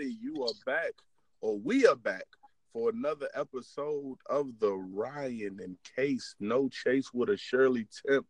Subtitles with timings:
[0.00, 0.18] everybody?
[0.20, 0.92] You are back,
[1.40, 2.24] or we are back
[2.72, 8.26] for another episode of the Ryan and Case No Chase with a Shirley Temp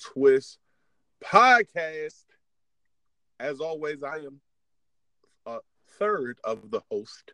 [0.00, 0.58] Twist
[1.24, 2.24] podcast.
[3.40, 4.40] As always, I am
[5.46, 5.58] a
[5.98, 7.32] third of the host,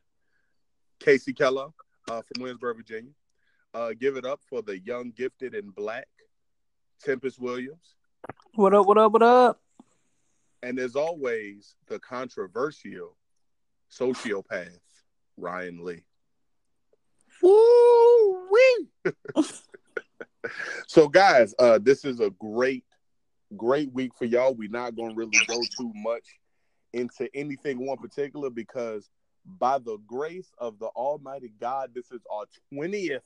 [1.01, 1.73] Casey Kellogg
[2.09, 3.13] uh, from Winsboro, Virginia.
[3.75, 6.09] Uh, give it up for the young, gifted, and black
[7.03, 7.97] Tempest Williams.
[8.55, 9.61] What up, what up, what up?
[10.63, 13.17] And as always, the controversial
[13.91, 14.79] sociopath,
[15.37, 16.05] Ryan Lee.
[17.43, 19.13] Woo wee!
[20.87, 22.85] so, guys, uh, this is a great,
[23.57, 24.55] great week for y'all.
[24.55, 26.25] We're not going to really go too much
[26.93, 29.09] into anything one particular because,
[29.45, 33.21] by the grace of the Almighty God, this is our 20th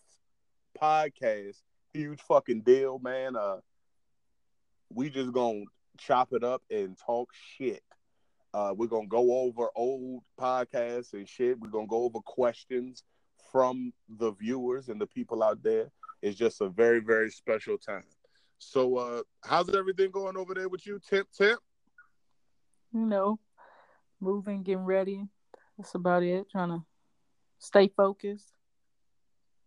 [0.80, 1.56] podcast.
[1.92, 3.36] Huge fucking deal, man.
[3.36, 3.58] Uh,
[4.92, 5.64] we just gonna
[5.98, 7.82] chop it up and talk shit.
[8.54, 11.58] Uh, we're gonna go over old podcasts and shit.
[11.58, 13.02] We're gonna go over questions
[13.50, 15.90] from the viewers and the people out there.
[16.22, 18.04] It's just a very, very special time.
[18.58, 21.58] So, uh, how's everything going over there with you, Tip Tip?
[22.92, 23.40] You know,
[24.20, 25.26] moving, getting ready.
[25.76, 26.48] That's about it.
[26.48, 26.84] Trying to
[27.58, 28.52] stay focused.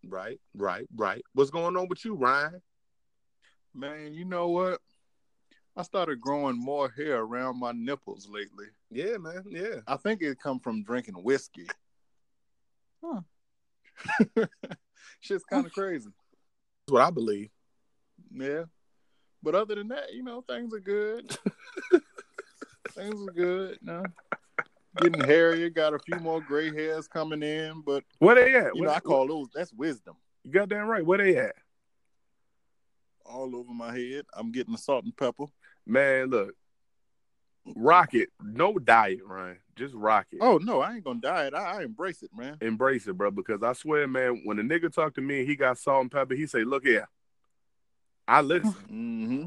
[0.07, 1.21] Right, right, right.
[1.33, 2.61] What's going on with you, Ryan?
[3.73, 4.79] Man, you know what?
[5.77, 8.65] I started growing more hair around my nipples lately.
[8.89, 9.43] Yeah, man.
[9.47, 9.81] Yeah.
[9.88, 11.67] I think it come from drinking whiskey.
[13.03, 13.21] Huh.
[15.19, 16.09] Shit's kind of crazy.
[16.09, 17.49] That's what I believe.
[18.31, 18.63] Yeah.
[19.43, 21.38] But other than that, you know, things are good.
[22.94, 23.77] things are good.
[23.83, 24.03] No.
[24.99, 28.73] Getting hairier, got a few more gray hairs coming in, but Where they at?
[28.75, 30.15] you Where- know, I call those that's wisdom.
[30.44, 31.05] you got goddamn right.
[31.05, 31.53] Where they at?
[33.25, 34.25] All over my head.
[34.33, 35.45] I'm getting the salt and pepper.
[35.87, 36.53] Man, look.
[37.75, 38.29] Rock it.
[38.41, 39.57] No diet, Ryan.
[39.75, 40.39] Just rock it.
[40.41, 41.53] Oh no, I ain't gonna diet.
[41.53, 42.57] I, I embrace it, man.
[42.61, 43.29] Embrace it, bro.
[43.29, 46.11] Because I swear, man, when a nigga talk to me and he got salt and
[46.11, 47.07] pepper, he say, "Look here,
[48.27, 48.73] I listen.
[48.91, 49.45] Mm-hmm.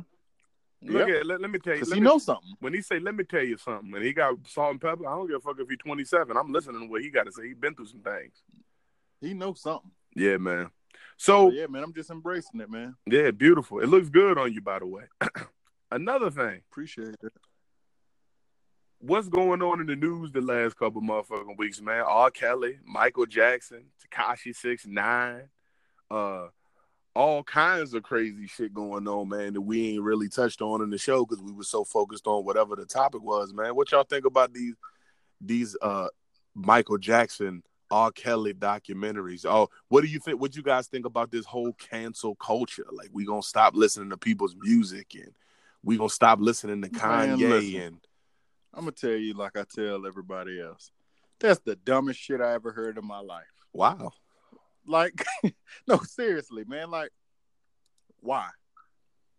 [0.93, 1.09] Look Yep.
[1.09, 1.81] here, let, let me tell you.
[1.85, 2.55] Let he me- knows something.
[2.61, 5.11] when he say, "Let me tell you something," and he got salt and pepper, I
[5.15, 6.37] don't give a fuck if he's 27.
[6.37, 7.49] I'm listening to what he got to say.
[7.49, 8.33] He been through some things.
[9.21, 9.91] He knows something.
[10.15, 10.71] Yeah, man.
[11.19, 12.95] So So yeah, man, I'm just embracing it, man.
[13.07, 13.81] yeah, beautiful.
[13.81, 15.05] It looks good on you, by the way.
[15.91, 17.33] Another thing, Appreciate it.
[19.01, 22.05] what's going on in the news the last couple motherfucking weeks, man?
[22.07, 22.31] R.
[22.31, 25.49] Kelly, Michael Jackson, Tekashi Six Nine,
[26.11, 26.47] uh,
[27.17, 29.55] all kinds of crazy shit going on, man.
[29.55, 32.45] That we ain't really touched on in the show because we were so focused on
[32.45, 33.75] whatever the topic was, man.
[33.75, 34.75] What y'all think about these
[35.41, 36.07] these uh
[36.55, 38.13] Michael Jackson, R.
[38.13, 39.45] Kelly documentaries?
[39.45, 40.41] Oh, what do you think?
[40.41, 42.87] What you guys think about this whole cancel culture?
[42.93, 45.33] Like we gonna stop listening to people's music and
[45.83, 47.81] we gonna stop listening to Man, Kanye listen.
[47.81, 48.01] and
[48.75, 50.91] I'm gonna tell you like I tell everybody else.
[51.41, 53.45] That's the dumbest shit I ever heard in my life.
[53.73, 54.13] wow.
[54.87, 55.25] Like,
[55.87, 56.91] no, seriously, man.
[56.91, 57.11] Like,
[58.21, 58.49] why?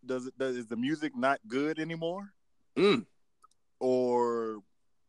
[0.05, 2.31] Does it does is the music not good anymore?
[2.77, 3.05] Mm.
[3.79, 4.59] Or,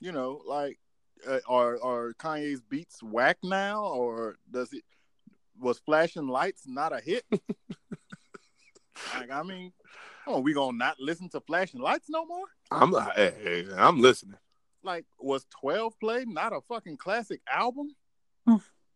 [0.00, 0.78] you know, like,
[1.26, 3.84] uh, are are Kanye's beats whack now?
[3.84, 4.82] Or does it
[5.58, 7.24] was flashing lights not a hit?
[9.18, 9.72] like, I mean,
[10.26, 12.46] oh, we gonna not listen to flashing lights no more?
[12.70, 14.36] I'm hey, hey, I'm listening.
[14.82, 17.94] Like, was Twelve Play not a fucking classic album?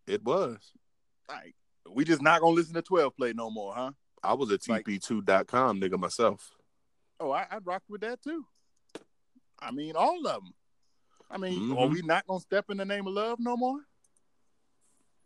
[0.07, 0.59] It was.
[1.29, 1.55] Like,
[1.91, 3.93] we just not gonna listen to Twelve Play no more, huh?
[4.23, 6.51] I was a Like- TP2.com nigga myself.
[7.21, 8.45] Oh, I, I'd rock with that too.
[9.61, 10.53] I mean, all of them.
[11.31, 11.93] I mean, are Mhm.
[11.93, 13.81] we not gonna step in the name of love no more?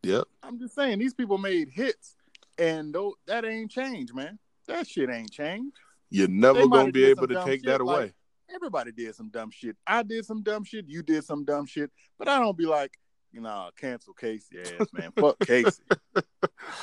[0.03, 0.25] Yep.
[0.43, 2.17] I'm just saying, these people made hits,
[2.59, 4.39] and though that ain't changed, man.
[4.67, 5.77] That shit ain't changed.
[6.11, 8.15] You're never They gonna be able to take shit, that like- away.
[8.53, 9.77] Everybody did some dumb shit.
[9.87, 10.89] I did some dumb shit.
[10.89, 11.89] You did some dumb shit.
[12.19, 12.99] But I don't be like,
[13.31, 15.12] you know, cancel Casey ass, man.
[15.17, 15.83] Fuck Casey.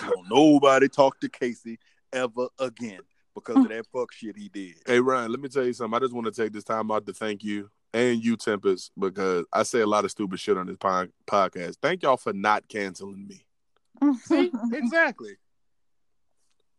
[0.01, 1.77] Don't nobody talk to Casey
[2.13, 3.01] ever again
[3.35, 4.75] because of that fuck shit he did.
[4.85, 5.94] Hey Ryan, let me tell you something.
[5.95, 9.45] I just want to take this time out to thank you and you, Tempest, because
[9.51, 11.77] I say a lot of stupid shit on this pod- podcast.
[11.81, 13.45] Thank y'all for not canceling me.
[14.24, 15.35] See, exactly.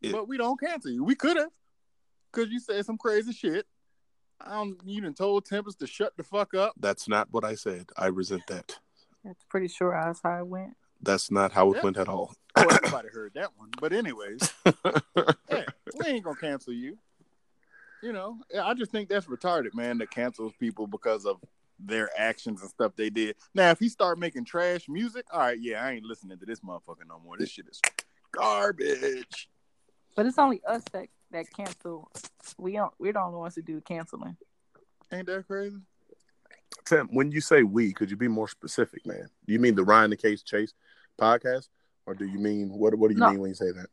[0.01, 1.03] It- but we don't cancel you.
[1.03, 1.49] We could have,
[2.31, 3.65] because you said some crazy shit.
[4.41, 4.77] I don't.
[4.85, 6.73] You done told Tempest to shut the fuck up.
[6.79, 7.87] That's not what I said.
[7.97, 8.79] I resent that.
[9.23, 10.75] That's pretty sure that's how it went.
[11.01, 11.83] That's not how it Yep.
[11.83, 12.33] went at all.
[12.55, 13.69] Oh, everybody heard that one.
[13.79, 16.97] But anyways, yeah, we ain't gonna cancel you.
[18.01, 19.97] You know, I just think that's retarded, man.
[19.99, 21.37] That cancels people because of
[21.79, 23.35] their actions and stuff they did.
[23.53, 26.59] Now, if he start making trash music, all right, yeah, I ain't listening to this
[26.61, 27.37] motherfucker no more.
[27.37, 27.79] This shit is
[28.31, 29.49] garbage.
[30.15, 32.11] But it's only us that that cancel.
[32.57, 32.93] We don't.
[32.99, 34.37] We're the only ones who do canceling.
[35.11, 35.77] Ain't that crazy?
[36.85, 39.27] Tim, when you say we, could you be more specific, man?
[39.45, 40.73] Do you mean the Ryan the Case Chase
[41.19, 41.67] podcast,
[42.05, 42.95] or do you mean what?
[42.95, 43.31] What do you No.
[43.31, 43.87] mean when you say that?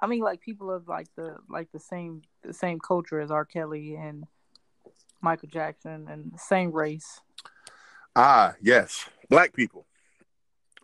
[0.00, 3.44] I mean, like people of like the like the same the same culture as R.
[3.44, 4.24] Kelly and
[5.20, 7.20] Michael Jackson and the same race.
[8.14, 9.86] Ah, yes, black people.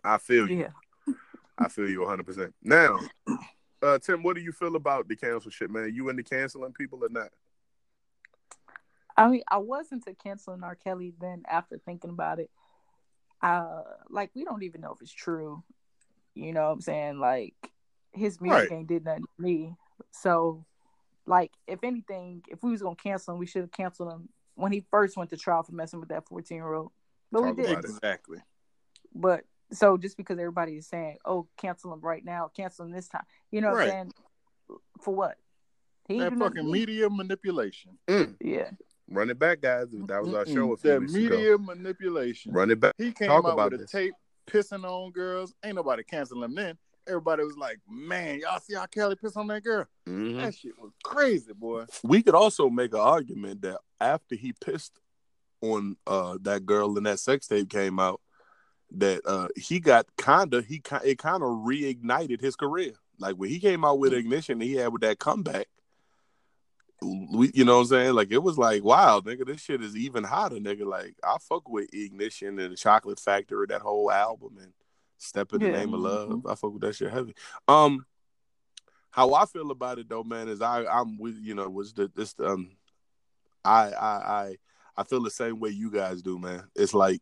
[0.02, 0.58] I feel you.
[0.60, 1.14] Yeah.
[1.58, 2.24] I feel you 100.
[2.26, 2.98] percent Now,
[3.84, 5.92] uh, Tim, what do you feel about the cancel shit, man?
[5.94, 7.28] You into canceling people or not?
[9.16, 10.74] I mean, I was into canceling R.
[10.74, 11.12] Kelly.
[11.20, 12.50] Then after thinking about it,
[13.42, 15.62] uh, like we don't even know if it's true.
[16.34, 17.18] You know what I'm saying?
[17.18, 17.54] Like
[18.12, 18.72] his music Right.
[18.72, 19.76] ain't did nothing to me.
[20.10, 20.64] So,
[21.26, 24.72] like, if anything, if we was gonna cancel him, we should have canceled him when
[24.72, 26.90] he first went to trial for messing with that 14 year old.
[27.30, 27.70] But we did.
[27.70, 28.38] Exactly.
[29.14, 33.08] But so just because everybody is saying, "Oh, cancel him right now, cancel him this
[33.08, 34.12] time," you know what I'm saying?
[35.00, 35.36] For what?
[36.08, 36.72] He That fucking to me.
[36.72, 37.98] media manipulation.
[38.06, 38.70] Mm, Yeah.
[39.08, 39.88] run it back, guys.
[39.90, 40.80] That was our show a Mm-mm.
[40.80, 41.64] few That weeks media ago.
[41.64, 42.52] manipulation.
[42.52, 42.94] Run it back.
[42.98, 44.14] He came Talk out about with a tape
[44.46, 45.54] pissing on girls.
[45.64, 46.78] Ain't nobody canceling him then.
[47.06, 49.86] Everybody was like, "Man, y'all see how Kelly piss on that girl?
[50.06, 50.40] Mhm.
[50.40, 54.98] That shit was crazy, boy." we could also make an argument that after he pissed
[55.62, 58.20] on uh that girl and that sex tape came out,
[58.98, 62.92] that uh he got kinda he it kind of reignited his career.
[63.18, 64.18] Like when he came out with Mm.
[64.18, 65.66] ignition, he had with that comeback.
[67.02, 68.14] We, you know what I'm saying?
[68.14, 70.86] Like it was like, wow, nigga, this shit is even hotter, nigga.
[70.86, 74.72] Like I fuck with ignition and the Chocolate Factory, that whole album, and
[75.18, 75.72] Step in the Yeah.
[75.78, 76.46] Name of Love.
[76.46, 77.34] I fuck with that shit heavy.
[77.66, 78.04] Um,
[79.10, 82.10] how I feel about it though, man, is I I'm with you know was the
[82.14, 82.72] this um
[83.64, 84.56] I I I
[84.96, 86.64] I feel the same way you guys do, man.
[86.74, 87.20] It's like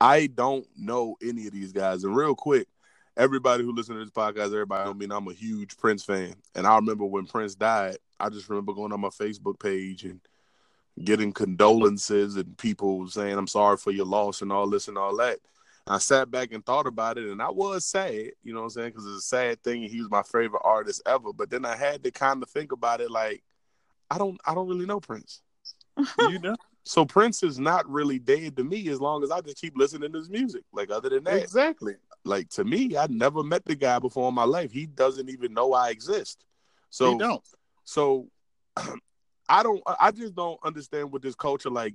[0.00, 2.68] I don't know any of these guys, and real quick,
[3.16, 6.66] everybody who listens to this podcast, everybody, I mean, I'm a huge Prince fan, and
[6.66, 7.96] I remember when Prince died.
[8.18, 10.20] I just remember going on my Facebook page and
[11.02, 15.16] getting condolences and people saying I'm sorry for your loss and all this and all
[15.16, 15.38] that.
[15.86, 18.70] I sat back and thought about it, and I was sad, you know what I'm
[18.70, 18.88] saying?
[18.90, 19.82] Because it's a sad thing.
[19.82, 21.32] and He was my favorite artist ever.
[21.32, 23.42] But then I had to kind of think about it, like
[24.10, 25.42] I don't, I don't really know Prince.
[26.18, 26.56] You know
[26.86, 30.12] So Prince is not really dead to me as long as I just keep listening
[30.12, 30.62] to his music.
[30.72, 31.96] Like other than that, exactly.
[32.24, 34.70] like to me, I never met the guy before in my life.
[34.70, 36.44] He doesn't even know I exist.
[36.90, 37.44] So So he don't.
[37.84, 38.28] so
[39.48, 41.94] I don't I just don't understand with this culture like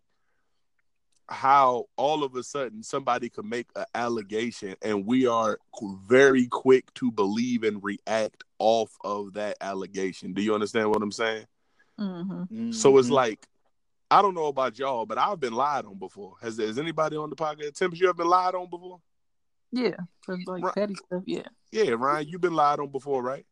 [1.30, 5.58] how all of a sudden somebody could make an allegation and we are
[6.06, 10.34] very quick to believe and react off of that allegation.
[10.34, 11.46] Do you understand what I'm saying?
[11.98, 13.48] hmm So it's like
[14.12, 16.36] I don't know about y'all, but I've been lied on before.
[16.42, 17.76] Has has anybody on the podcast?
[17.76, 19.00] Tim, you ever been lied on before?
[19.72, 19.96] Yeah.
[20.24, 20.76] For like Right.
[20.76, 21.24] petty stuff.
[21.26, 21.48] Yeah.
[21.72, 23.46] Yeah, Ryan, you've been lied on before, right?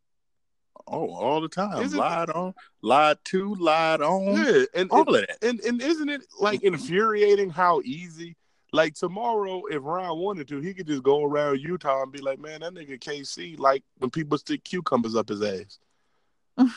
[0.88, 1.82] oh, all the time.
[1.84, 5.38] Is it- lied on, lied to, lied on, Yeah, and all and, of that.
[5.48, 8.36] and and isn't it like infuriating how easy?
[8.72, 12.40] Like tomorrow, if Ryan wanted to, he could just go around Utah and be like,
[12.40, 15.80] "Man, that nigga KC like when people stick cucumbers up his ass,"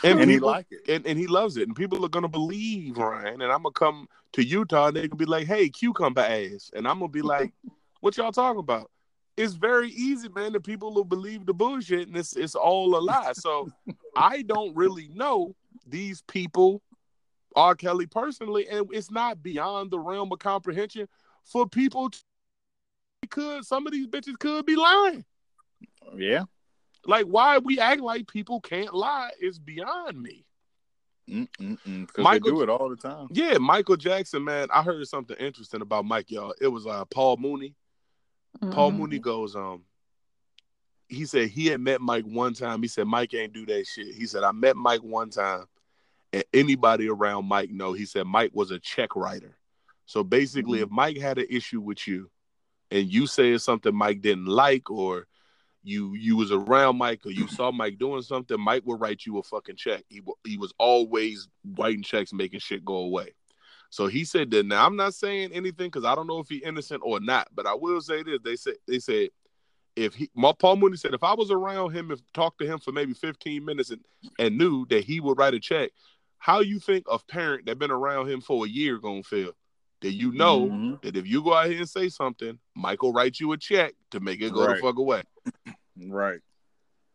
[0.04, 0.88] and, And he like it.
[0.88, 4.08] and and he loves it, and people are gonna believe Ryan, and I'm gonna come
[4.32, 7.52] to Utah and they gonna be like, "Hey, cucumber ass," and I'm gonna be like,
[8.00, 8.90] "What y'all talking about?"
[9.36, 10.52] It's very easy, man.
[10.52, 13.32] The people will believe the bullshit, and it's it's all a lie.
[13.34, 13.70] So
[14.16, 15.54] I don't really know
[15.86, 16.82] these people,
[17.56, 17.74] R.
[17.74, 21.08] Kelly personally, and it's not beyond the realm of comprehension
[21.44, 22.10] for people.
[22.10, 22.18] To,
[23.30, 25.24] could some of these bitches could be lying?
[26.16, 26.44] Yeah.
[27.06, 30.44] Like, why we act like people can't lie is beyond me.
[31.26, 33.28] Because they do it all the time.
[33.30, 34.68] Yeah, Michael Jackson, man.
[34.72, 36.54] I heard something interesting about Mike, y'all.
[36.60, 37.74] It was uh, Paul Mooney.
[38.70, 38.96] Paul Mhm.
[38.98, 39.84] Mooney goes, um,
[41.08, 42.82] he said he had met Mike one time.
[42.82, 44.14] He said Mike ain't do that shit.
[44.14, 45.64] He said I met Mike one time,
[46.32, 47.92] and anybody around Mike know.
[47.92, 49.56] He said Mike was a check writer.
[50.06, 52.30] So basically, if Mike had an issue with you,
[52.90, 55.26] and you said something Mike didn't like, or
[55.82, 59.38] you you was around Mike, or you saw Mike doing something, Mike would write you
[59.38, 60.04] a fucking check.
[60.08, 63.34] He he was always writing checks, making shit go away.
[63.90, 64.66] So he said that.
[64.66, 67.66] Now I'm not saying anything because I don't know if he innocent or not, but
[67.66, 69.28] I will say this: they said they said
[69.96, 72.78] if he, Ma- Paul Mooney said if I was around him and talked to him
[72.78, 74.00] for maybe 15 minutes and
[74.38, 75.90] and knew that he would write a check,
[76.38, 79.52] how you think a parent that been around him for a year gonna feel?
[80.02, 81.02] That you know Mhm.
[81.02, 84.20] that if you go out here and say something, Michael write you a check to
[84.20, 84.76] make it go Right.
[84.76, 85.22] the fuck away.
[85.96, 86.40] Right.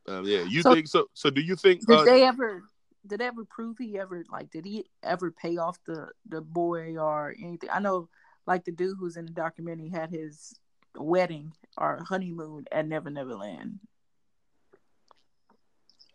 [0.07, 1.07] Uh, yeah, you So- think so?
[1.13, 1.85] So do you think?
[1.85, 2.63] Did Uh, they ever?
[3.05, 4.49] Did they ever prove he ever like?
[4.51, 7.69] Did he ever pay off the the boy or anything?
[7.69, 8.09] I know,
[8.45, 10.57] like the dude who's in the documentary had his
[10.95, 13.79] wedding or honeymoon at Never Never Land.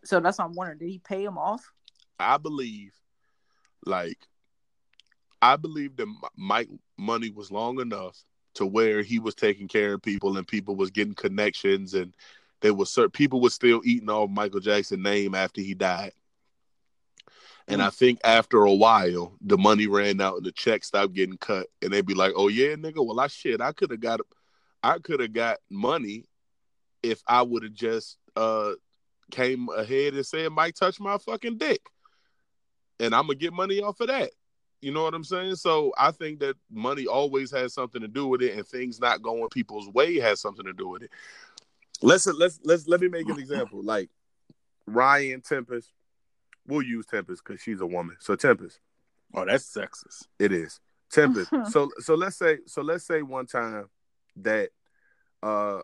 [0.03, 0.79] So that's what I'm wondering.
[0.79, 1.71] Did he pay him off?
[2.19, 2.93] I believe,
[3.85, 4.27] like,
[5.43, 6.07] I believe that
[6.37, 8.17] Mike money was long enough
[8.53, 12.15] to where he was taking care of people and people was getting connections and
[12.61, 16.13] there was certain people were still eating off Michael Jackson name after he died.
[17.67, 17.85] And mm.
[17.85, 21.67] I think after a while, the money ran out and the check stopped getting cut.
[21.81, 23.05] And they'd be like, "Oh yeah, nigga.
[23.05, 23.59] Well, I shit.
[23.59, 24.21] I could have got,
[24.81, 26.23] I could have got money
[27.01, 28.71] if I would have just uh
[29.29, 31.81] came ahead and said, Mike, touch my fucking dick,
[33.01, 34.31] and I'm gonna get money off of that."
[34.83, 35.55] You know what I'm saying?
[35.55, 39.21] So I think that money always has something to do with it, and things not
[39.21, 41.11] going people's way has something to do with it.
[42.01, 43.81] Let's let's let's let me make an example.
[43.93, 44.09] Like
[44.85, 45.91] Ryan Tempest,
[46.67, 48.17] we'll use Tempest because she's a woman.
[48.19, 48.79] So Tempest.
[49.33, 50.27] Oh, that's sexist.
[50.37, 51.49] It is Tempest.
[51.71, 53.87] so so let's say so let's say one time
[54.37, 54.69] that
[55.41, 55.79] uh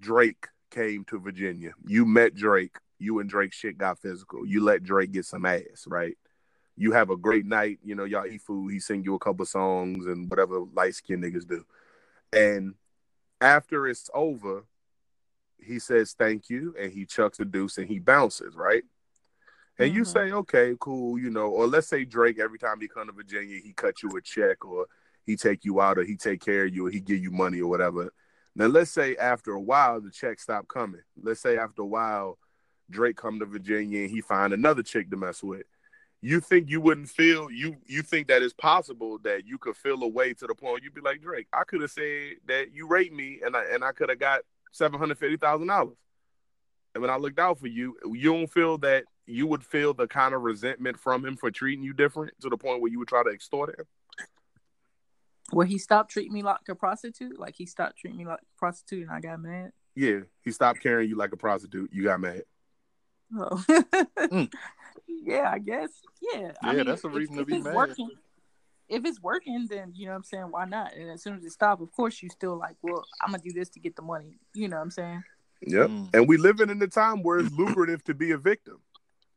[0.00, 1.72] Drake came to Virginia.
[1.86, 2.76] You met Drake.
[2.98, 4.46] You and Drake shit got physical.
[4.46, 6.16] You let Drake get some ass, right?
[6.78, 7.80] You have a great night.
[7.84, 8.72] You know, y'all eat food.
[8.72, 11.64] He sing you a couple songs and whatever light skinned niggas do.
[12.32, 12.74] And
[13.40, 14.64] after it's over,
[15.58, 18.84] he says thank you and he chucks a deuce and he bounces, right?
[19.78, 19.98] And mm-hmm.
[19.98, 23.12] you say, okay, cool, you know, or let's say Drake, every time he come to
[23.12, 24.86] Virginia, he cut you a check or
[25.26, 27.60] he take you out or he take care of you or he give you money
[27.60, 28.12] or whatever.
[28.54, 31.02] Now let's say after a while the check stop coming.
[31.20, 32.38] Let's say after a while
[32.90, 35.64] Drake come to Virginia and he find another chick to mess with.
[36.20, 40.02] You think you wouldn't feel you you think that it's possible that you could feel
[40.02, 42.88] a way to the point you'd be like Drake, I could have said that you
[42.88, 44.40] raped me and I and I could have got
[44.72, 45.96] seven hundred fifty thousand dollars.
[46.94, 50.08] And when I looked out for you, you don't feel that you would feel the
[50.08, 53.08] kind of resentment from him for treating you different to the point where you would
[53.08, 53.84] try to extort him.
[55.50, 58.58] Where he stopped treating me like a prostitute, like he stopped treating me like a
[58.58, 59.72] prostitute, and I got mad.
[59.94, 61.92] Yeah, he stopped carrying you like a prostitute.
[61.92, 62.42] You got mad.
[63.36, 64.52] Oh, mm.
[65.06, 65.90] yeah, I guess.
[66.20, 67.74] Yeah, yeah, I mean, that's a reason if, to be mad.
[67.74, 68.10] Working,
[68.88, 70.94] if it's working, then you know what I'm saying, why not?
[70.94, 73.52] And as soon as it stops, of course you still like, well, I'm gonna do
[73.52, 74.38] this to get the money.
[74.54, 75.24] You know what I'm saying?
[75.66, 75.90] Yep.
[75.90, 76.14] Mm.
[76.14, 78.78] And we living in the time where it's lucrative to be a victim.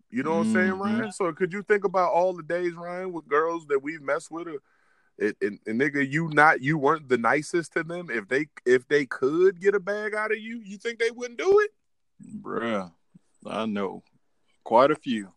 [0.10, 0.82] You know what I'm saying, mm-hmm.
[0.82, 1.12] Ryan?
[1.12, 4.48] So could you think about all the days, Ryan, with girls that we've messed with?
[4.48, 4.58] Or,
[5.20, 8.10] and, and, and, nigga, you not you weren't the nicest to them.
[8.12, 11.40] If they if they could get a bag out of you, you think they wouldn't
[11.40, 11.72] do it?
[12.42, 12.92] Bruh,
[13.46, 14.04] I know
[14.64, 15.32] quite a few.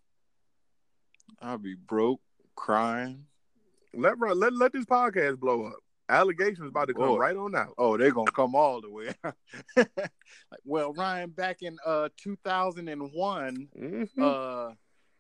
[1.41, 2.21] I'll be broke,
[2.55, 3.27] crying,
[3.97, 5.77] let let let this podcast blow up.
[6.09, 7.17] Allegations about to come Boy.
[7.17, 7.75] right on out.
[7.79, 9.15] Oh, they're gonna come all the way.
[9.77, 10.11] like,
[10.65, 14.23] well, Ryan, back in uh 2001, mm-hmm.
[14.23, 14.73] uh,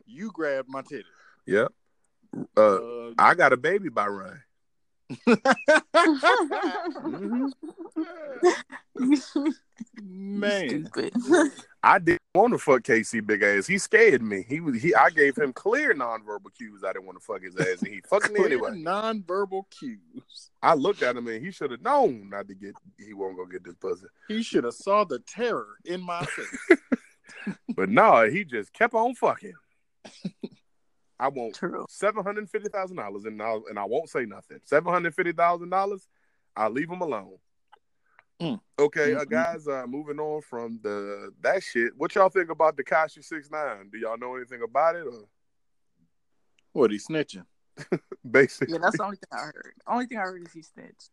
[0.07, 1.05] you grabbed my titty.
[1.47, 1.73] Yep.
[2.57, 4.43] Uh, uh, I got a baby by Ryan.
[8.97, 9.49] Mm-hmm.
[10.03, 10.89] Man,
[11.83, 13.67] I didn't want to fuck KC big ass.
[13.67, 14.45] He scared me.
[14.49, 14.95] He was he.
[14.95, 16.83] I gave him clear nonverbal cues.
[16.85, 18.71] I didn't want to fuck his ass, and he fucked me anyway.
[18.71, 20.51] Nonverbal cues.
[20.63, 22.75] I looked at him and he should have known not to get.
[22.99, 24.07] He won't go get this pussy.
[24.29, 26.79] He should have saw the terror in my face.
[27.77, 29.55] but no, he just kept on fucking.
[31.19, 34.59] I want seven hundred fifty thousand dollars, and I and I won't say nothing.
[34.65, 36.09] Seven hundred fifty thousand dollars.
[36.57, 37.37] I'll leave him alone.
[38.41, 38.61] Mm.
[38.79, 39.21] Okay, mm-hmm.
[39.21, 39.69] uh, guys.
[39.69, 41.93] Uh, moving on from the that shit.
[41.97, 43.91] What y'all think about Tekashi Six Nine?
[43.93, 45.07] Do y'all know anything about it?
[45.07, 45.25] Or
[46.73, 47.45] what he snitching?
[48.31, 48.81] Basically, yeah.
[48.83, 49.75] That's the only thing I heard.
[49.87, 51.11] Only thing I heard is he snitched.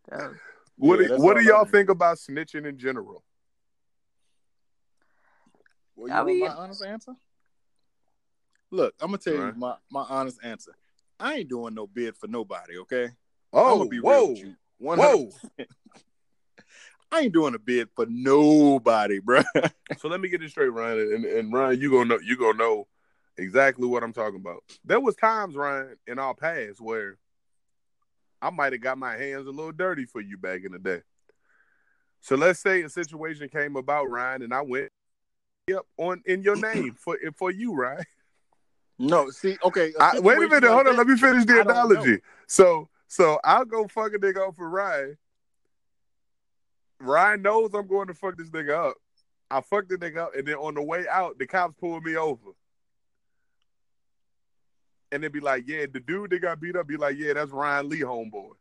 [0.77, 3.23] what yeah, do, What do y'all think about snitching in general?
[5.95, 7.13] Well, you I mean, my honest answer?
[8.71, 9.53] Look, I'm gonna tell right.
[9.53, 10.71] you my, my honest answer.
[11.19, 13.09] I ain't doing no bid for nobody, okay?
[13.53, 14.35] Oh, whoa,
[14.79, 15.29] whoa.
[17.11, 19.41] I ain't doing a bid for nobody, bro.
[19.97, 22.57] so let me get this straight, Ryan, and, and Ryan, you gonna know you gonna
[22.57, 22.87] know
[23.37, 24.63] exactly what I'm talking about.
[24.85, 27.17] There was times, Ryan, in our past where
[28.41, 31.01] I might have got my hands a little dirty for you back in the day.
[32.21, 34.89] So let's say a situation came about, Ryan, and I went,
[35.67, 38.05] yep, on in your name for for you, Ryan.
[39.01, 39.93] No, see, okay.
[39.99, 40.97] I, wait a minute, like hold that, on.
[40.97, 42.19] Let me finish the analogy.
[42.45, 45.17] So, so I'll go fuck a nigga up for Ryan.
[46.99, 48.97] Ryan knows I'm going to fuck this nigga up.
[49.49, 52.15] I fucked the nigga up, and then on the way out, the cops pulled me
[52.15, 52.51] over.
[55.11, 57.51] And they be like, "Yeah, the dude that got beat up." Be like, "Yeah, that's
[57.51, 58.51] Ryan Lee, homeboy."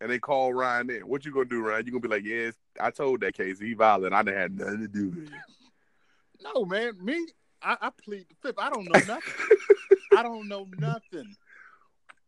[0.00, 1.02] And they call Ryan in.
[1.02, 1.86] What you gonna do, Ryan?
[1.86, 4.14] You gonna be like, "Yes, I told that case he violent.
[4.14, 5.32] I didn't have nothing to do with it."
[6.42, 6.94] No, man.
[7.00, 7.28] Me,
[7.62, 8.58] I, I plead the fifth.
[8.58, 9.20] I don't know nothing.
[10.16, 11.36] I don't know nothing.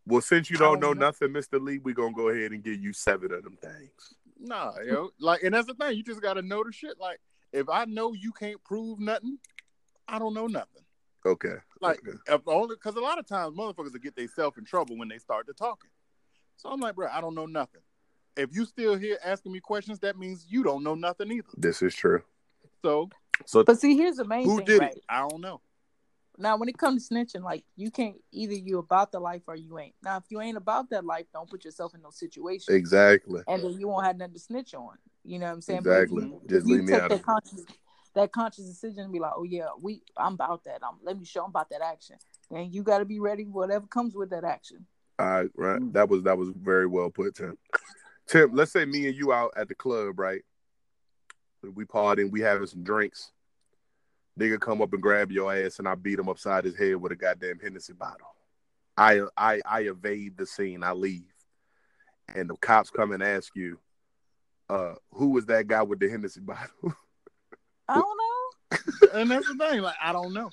[0.07, 2.63] Well, since you don't, don't know, know, nothing, Mister Lee, we gonna go ahead and
[2.63, 4.15] give you seven of them things.
[4.39, 5.97] Nah, yo, like, and that's the thing.
[5.97, 7.01] You just gotta know the shit.
[7.01, 7.19] Like,
[7.53, 9.39] if I know you can't prove nothing,
[10.07, 10.83] I don't know nothing.
[11.25, 11.57] Okay.
[11.81, 12.17] Like, okay.
[12.29, 15.19] If only because a lot of times motherfuckers will get themselves in trouble when they
[15.19, 15.91] start to talking.
[16.57, 17.81] So I'm like, bro, I don't know nothing.
[18.37, 21.49] If you still here asking me questions, that means you don't know nothing either.
[21.57, 22.23] This is true.
[22.85, 23.11] So
[23.45, 24.97] So But see, here's the main who thing, did right?
[24.97, 25.05] it?
[25.09, 25.61] I don't know.
[26.39, 29.57] Now, when it comes to snitching, like you can't either you about the life or
[29.57, 29.95] you ain't.
[30.03, 33.43] Now, if you ain't about that life, don't put yourself in those situations, exactly.
[33.49, 34.97] and then you won't have nothing to snitch on.
[35.25, 35.79] You know what I'm saying?
[35.81, 36.25] Exactly.
[36.25, 37.65] you- Just leave me out that conscious,
[38.15, 40.81] that conscious decision and be like, oh yeah, we, I'm about that.
[40.83, 42.17] I'm let me show 'em about that action.
[42.51, 44.87] And you got to be ready, whatever comes with that action.
[45.19, 45.81] All right, right.
[45.81, 45.93] Mm.
[45.95, 47.57] That was that was very well put, Tim.
[48.27, 50.43] Tim, let's say me and you out at the club, right?
[51.63, 53.33] We partying, we having some drinks.
[54.39, 57.13] Nigga come up and grab your ass, and I beat him upside his head with
[57.13, 58.29] a goddamn Hennessy bottle.
[58.97, 60.83] I I I evade the scene.
[60.83, 61.33] I leave,
[62.35, 63.79] and the cops come and ask you,
[64.69, 66.69] uh, who was that guy with the Hennessy bottle?
[67.89, 69.21] I don't know.
[69.21, 69.81] and that's the thing.
[69.81, 70.51] Like, I don't know.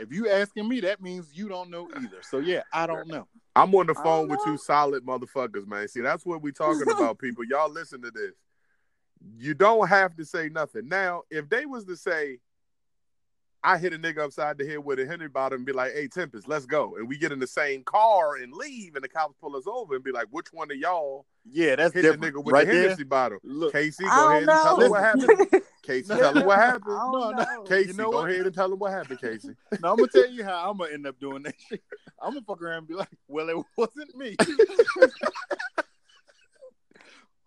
[0.00, 2.22] If you asking me, that means you don't know either.
[2.22, 3.26] So yeah, I don't know.
[3.56, 4.52] I'm on the phone with know.
[4.52, 5.88] you solid motherfuckers, man.
[5.88, 7.44] See, that's what we talking about, people.
[7.44, 8.32] Y'all listen to this.
[9.38, 10.88] You don't have to say nothing.
[10.88, 12.38] Now, if they was to say,
[13.64, 16.06] I hit a nigga upside the head with a Henry bottle and be like, hey,
[16.06, 16.94] Tempest, let's go.
[16.96, 19.96] And we get in the same car and leave, and the cops pull us over
[19.96, 22.36] and be like, which one of y'all Yeah, that's hit the different.
[22.36, 22.82] nigga with right the there.
[22.82, 23.38] Hennessy bottle?
[23.42, 24.84] Look, Casey, go I ahead and tell know.
[24.84, 25.62] him what happened.
[25.82, 26.84] Casey, tell him what happened.
[26.84, 27.42] don't No, no.
[27.42, 27.62] know.
[27.62, 28.30] Casey, You know go what?
[28.30, 29.48] ahead and tell him what happened, Casey.
[29.82, 31.82] no, I'm gonna tell you how I'm gonna end up doing that shit.
[32.22, 34.36] I'm gonna fuck around and be like, "Well, it wasn't me."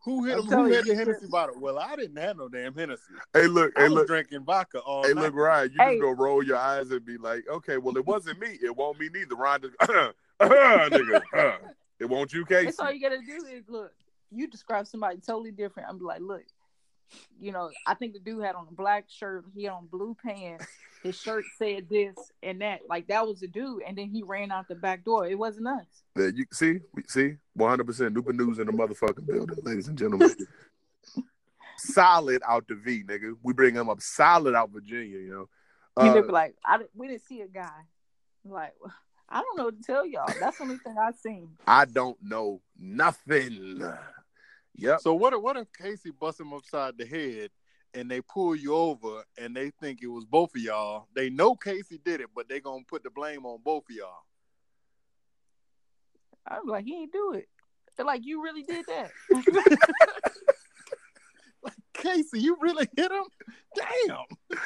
[0.03, 0.45] Who hit I'm him?
[0.45, 1.55] Who telling had the Hennessy bottle?
[1.59, 3.13] Well, I didn't have no damn Hennessy.
[3.33, 4.07] Hey, look, I hey, was look.
[4.07, 5.21] drinking vodka all Hey, night.
[5.21, 5.91] look, Ryan, you Hey.
[5.91, 8.57] just go roll your eyes and be like, okay, well, it wasn't me.
[8.61, 9.35] It won't me neither.
[9.35, 10.11] Ryan, just, uh,
[10.41, 11.57] nigga, uh,
[11.99, 12.65] it won't you, Casey.
[12.65, 13.91] That's all you gotta do is look.
[14.31, 15.89] You describe somebody totally different.
[15.89, 16.43] I'm like, look,
[17.39, 19.45] you know, I think the dude had on a black shirt.
[19.55, 20.65] He had on blue pants.
[21.03, 22.81] His shirt said this and that.
[22.87, 23.83] Like that was the dude.
[23.87, 25.25] And then he ran out the back door.
[25.27, 26.03] It wasn't us.
[26.15, 27.79] There you see, we see, 100%
[28.13, 30.35] Nupa News in the motherfucking building, ladies and gentlemen.
[31.77, 33.33] solid out the V, nigga.
[33.43, 35.49] We bring him up solid out Virginia, you know.
[35.97, 37.69] Uh, they be like, I we didn't see a guy.
[38.45, 38.73] Like,
[39.29, 40.31] I don't know what to tell y'all.
[40.39, 41.49] That's the only thing I've seen.
[41.67, 43.81] I don't know nothing.
[44.75, 45.01] Yep.
[45.01, 45.33] So what?
[45.33, 47.49] If, what if Casey busts him upside the head
[47.93, 51.07] and they pull you over and they think it was both of y'all?
[51.13, 54.23] They know Casey did it, but they gonna put the blame on both of y'all.
[56.47, 57.47] I'm like, he ain't do it.
[57.95, 59.11] They're like, you really did that.
[61.63, 63.23] Like Casey, you really hit him?
[63.75, 64.59] Damn.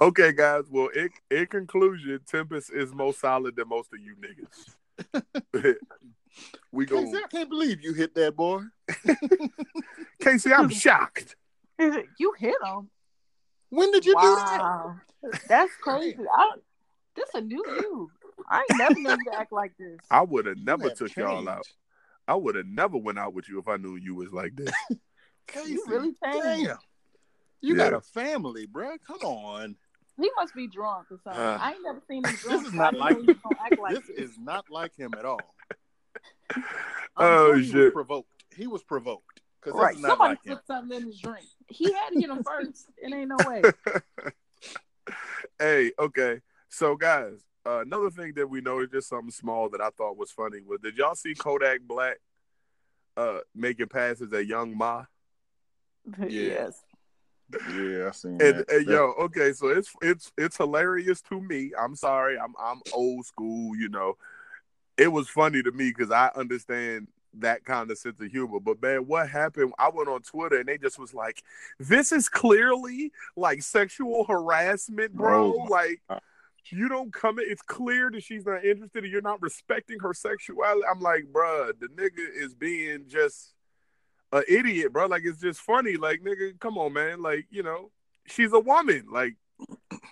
[0.00, 0.64] Okay, guys.
[0.70, 4.74] Well, in, in conclusion, Tempest is more solid than most of you niggas.
[6.72, 8.62] we go, Casey, I can't believe you hit that boy.
[10.20, 10.52] Casey.
[10.52, 11.36] I'm shocked.
[11.78, 12.88] you hit him.
[13.70, 14.94] When did you do that?
[15.48, 16.18] That's crazy.
[16.36, 16.50] I,
[17.16, 18.10] this a new you.
[18.48, 19.98] I ain't never known you to act like this.
[20.10, 21.66] I would have never have took y'all out.
[22.28, 24.72] I would have never went out with you if I knew you was like this.
[25.46, 26.66] Casey, You really changed.
[26.68, 26.76] damn.
[27.60, 27.90] You Yeah.
[27.90, 28.96] got a family, bro.
[29.06, 29.76] Come on.
[30.20, 31.40] He must be drunk or something.
[31.42, 32.66] Uh, I ain't never seen him drunk.
[32.66, 34.30] is not like didn't know he was gonna act like this this.
[34.30, 35.54] is not like him at all.
[36.54, 36.64] I'm
[37.16, 37.74] Oh, sure he shit.
[37.84, 38.28] was provoked.
[38.54, 39.96] He was provoked because right.
[39.98, 40.56] not Somebody like him.
[40.56, 41.46] put something in his drink.
[41.68, 42.86] He had to get him first.
[43.02, 43.62] It ain't no way.
[45.58, 46.40] hey, okay.
[46.68, 50.30] So, guys, uh, another thing that we noticed, just something small that I thought was
[50.30, 52.18] funny, was did y'all see Kodak Black
[53.16, 55.06] uh, making passes at Young M.A?
[56.28, 56.82] Yes.
[57.74, 61.72] Yeah, I seen And, and yo, okay, so it's it's it's hilarious to me.
[61.78, 64.16] I'm sorry, I'm I'm old school, you know.
[64.96, 68.60] It was funny to me because I understand that kind of sense of humor.
[68.60, 69.72] But man, what happened?
[69.78, 71.42] I went on Twitter and they just was like,
[71.78, 75.54] "This is clearly like sexual harassment, bro.
[75.54, 76.20] Oh like." God.
[76.66, 77.46] You don't come in.
[77.48, 80.86] It's clear that she's not interested, and you're not respecting her sexuality.
[80.88, 83.52] I'm like, bruh, the nigga is being just
[84.32, 85.06] an idiot, bro.
[85.06, 85.96] Like it's just funny.
[85.96, 87.20] Like nigga, come on, man.
[87.20, 87.90] Like you know,
[88.26, 89.06] she's a woman.
[89.10, 89.34] Like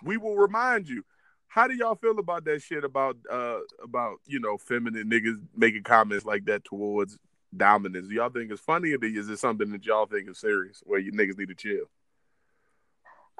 [0.03, 1.05] we will remind you.
[1.51, 5.83] How do y'all feel about that shit about uh about you know feminine niggas making
[5.83, 7.19] comments like that towards
[7.57, 8.07] dominance?
[8.07, 11.01] Do y'all think it's funny, or is it something that y'all think is serious where
[11.01, 11.87] you niggas need to chill?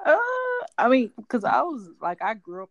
[0.05, 0.17] Uh,
[0.77, 2.69] I mean, because I was like, I grew up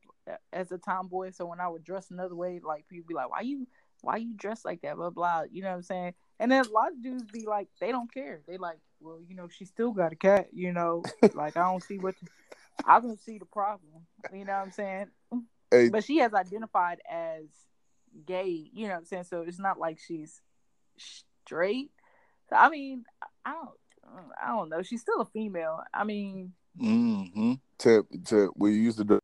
[0.53, 3.40] as a tomboy, so when I would dress another way, like people be like, "Why
[3.40, 3.66] you,
[4.03, 5.44] why you dress like that?" Blah blah.
[5.50, 6.14] You know what I'm saying?
[6.38, 8.40] And then a lot of dudes be like, they don't care.
[8.46, 10.48] They like, well, you know, she still got a cat.
[10.53, 11.03] You know,
[11.35, 12.29] like I don't see what, the,
[12.86, 14.06] I don't see the problem.
[14.32, 15.06] You know what I'm saying?
[15.70, 15.88] Hey.
[15.88, 17.44] But she has identified as
[18.26, 18.70] gay.
[18.72, 19.24] You know what I'm saying?
[19.24, 20.40] So it's not like she's
[20.96, 21.90] straight.
[22.48, 23.04] So, I mean,
[23.44, 23.70] I don't,
[24.42, 24.82] I don't know.
[24.82, 25.80] She's still a female.
[25.94, 26.52] I mean.
[26.80, 27.54] Mm-hmm.
[27.78, 29.18] To to we used to do.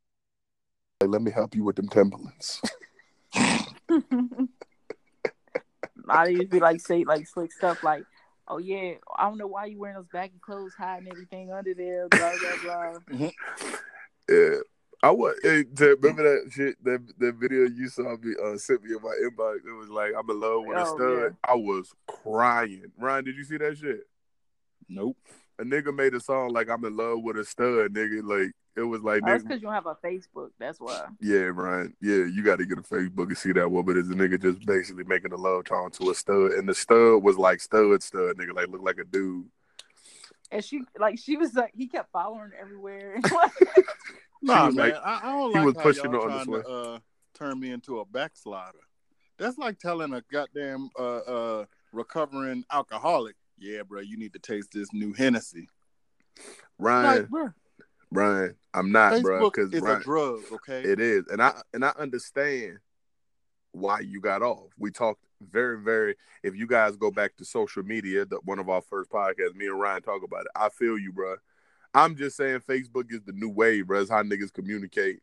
[1.01, 2.63] Like, let me help you with them Timberlands.
[6.09, 8.05] I used to be like say like slick stuff like,
[8.49, 12.09] oh yeah, I don't know why you wearing those baggy clothes, hiding everything under there,
[12.09, 12.33] blah
[12.63, 13.29] blah blah.
[14.29, 14.57] Yeah.
[15.03, 18.91] I was hey, remember that shit that that video you saw me uh sent me
[18.97, 19.59] in my inbox.
[19.59, 21.19] It was like I'm in love with a Oh, stud.
[21.23, 21.29] yeah.
[21.53, 22.91] I was crying.
[22.99, 24.01] Ryan, did you see that shit?
[24.89, 25.17] Nope.
[25.61, 28.23] A nigga made a song like I'm in love with a stud, nigga.
[28.25, 30.51] Like it was like That's because you don't have a Facebook.
[30.59, 31.07] That's why.
[31.21, 31.95] Yeah, Ryan.
[32.01, 33.85] Yeah, you got to get a Facebook and see that one.
[33.85, 36.75] But it's a nigga just basically making a love tone to a stud, and the
[36.75, 39.47] stud was like stud stud nigga, like looked like a dude.
[40.51, 43.19] And she like she was like he kept following her everywhere.
[44.43, 46.69] Nah, was man, like- I, I don't he was how pushing y'all on trying to
[46.69, 46.99] uh,
[47.35, 48.79] turn me into a backslider.
[49.39, 54.71] That's like telling a goddamn uh, uh, recovering alcoholic, yeah, bro, you need to taste
[54.73, 55.69] this new Hennessy.
[56.79, 57.45] Ryan, Like,
[58.17, 60.83] bro, Ryan, I'm not, bro, Facebook because is Ryan, a drug, okay?
[60.83, 62.79] it is, and I and I understand
[63.73, 64.71] why you got off.
[64.79, 66.17] We talked very, very.
[66.43, 69.67] If you guys go back to social media, the one of our first podcasts, me
[69.67, 70.51] and Ryan talk about it.
[70.57, 71.37] I feel you, bro.
[71.95, 74.01] I'm just saying Facebook is the new wave, bro.
[74.01, 75.21] It's how niggas communicate.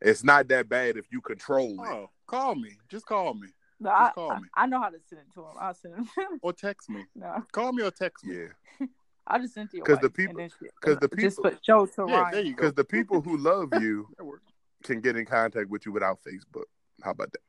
[0.00, 1.88] It's not that bad if you control it.
[1.88, 2.70] oh, call me.
[2.88, 3.48] Just call me.
[3.80, 4.48] no, I, call I, me.
[4.54, 5.52] I know how to send it to him.
[5.60, 6.08] I'll send him.
[6.40, 7.04] Or text me.
[7.14, 8.36] no, Call me or text me.
[8.36, 8.86] Yeah,
[9.28, 11.36] I'll just send it to your 'Cause the people- and then she- 'cause the just
[11.36, 12.32] people- put show to Yeah, Ryan.
[12.32, 12.56] there you go.
[12.56, 14.08] because the people who love you
[14.84, 16.64] can get in contact with you without Facebook.
[17.02, 17.40] How about that?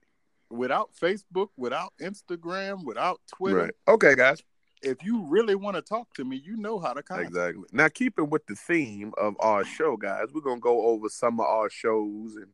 [0.51, 3.73] Without Facebook, without Instagram, without Twitter, Right.
[3.87, 4.41] Okay, guys.
[4.81, 7.29] if you really want to talk to me, you know how to contact.
[7.29, 7.65] Exactly.
[7.71, 11.45] Now, keeping with the theme of our show, guys, we're gonna go over some of
[11.45, 12.47] our shows and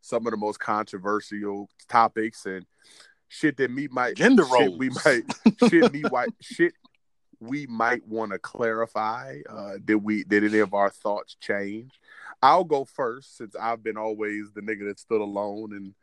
[0.00, 2.64] some of the most controversial topics and
[3.28, 4.72] shit that me might Gender shit.
[4.78, 5.24] We might
[5.70, 6.74] shit me white shit
[7.40, 9.38] we might want to clarify.
[9.48, 11.92] Uh, did we did any of our thoughts change?
[12.42, 15.94] I'll go first since I've been always the nigga that stood alone and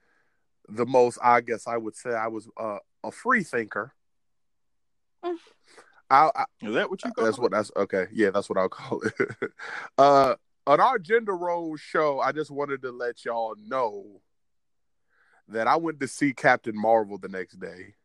[0.70, 1.20] the most.
[1.24, 3.94] I guess I would say I was uh, a free thinker.
[5.24, 5.38] Mm.
[6.10, 7.42] I, I Is that what you call that's it?
[7.42, 8.08] what that's okay.
[8.12, 9.14] Yeah, that's what I'll call it.
[9.98, 14.22] uh on our gender role show, I just wanted to let y'all know
[15.50, 17.96] that I went to see Captain Marvel the next day.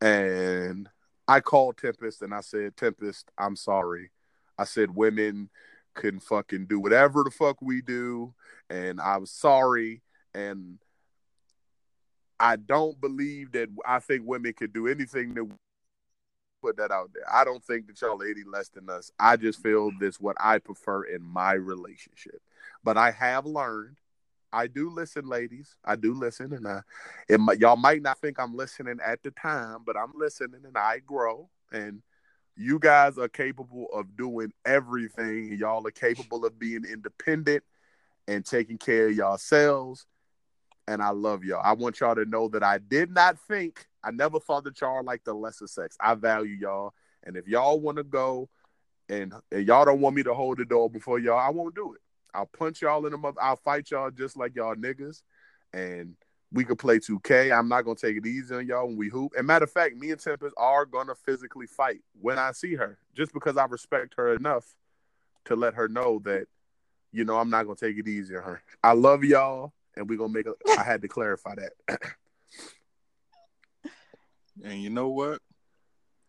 [0.00, 0.88] And
[1.28, 4.10] I called Tempest and I said, Tempest, I'm sorry.
[4.58, 5.50] I said women
[5.94, 8.34] can fucking do whatever the fuck we do.
[8.70, 10.00] And I'm sorry.
[10.34, 10.78] And
[12.40, 15.46] I don't believe that I think women could do anything that
[16.62, 17.24] put that out there.
[17.30, 19.12] I don't think that y'all are any less than us.
[19.18, 22.40] I just feel this what I prefer in my relationship.
[22.82, 23.98] But I have learned.
[24.52, 25.76] I do listen, ladies.
[25.84, 26.80] I do listen, and I,
[27.28, 31.00] it, y'all might not think I'm listening at the time, but I'm listening, and I
[31.00, 31.48] grow.
[31.72, 32.02] And
[32.56, 35.56] you guys are capable of doing everything.
[35.58, 37.62] Y'all are capable of being independent
[38.26, 40.06] and taking care of yourselves.
[40.86, 41.62] And I love y'all.
[41.62, 45.04] I want y'all to know that I did not think, I never thought that y'all
[45.04, 45.96] like the lesser sex.
[46.00, 46.94] I value y'all.
[47.24, 48.48] And if y'all want to go
[49.08, 51.94] and, and y'all don't want me to hold the door before y'all, I won't do
[51.94, 52.00] it.
[52.34, 53.36] I'll punch y'all in the mouth.
[53.40, 55.22] I'll fight y'all just like y'all niggas.
[55.72, 56.14] And
[56.52, 57.56] we could play 2K.
[57.56, 59.32] I'm not gonna take it easy on y'all when we hoop.
[59.36, 62.98] And matter of fact, me and Tempest are gonna physically fight when I see her,
[63.14, 64.64] just because I respect her enough
[65.44, 66.46] to let her know that,
[67.12, 68.62] you know, I'm not gonna take it easy on her.
[68.82, 72.00] I love y'all, and we're gonna make a I had to clarify that.
[74.64, 75.40] And you know what?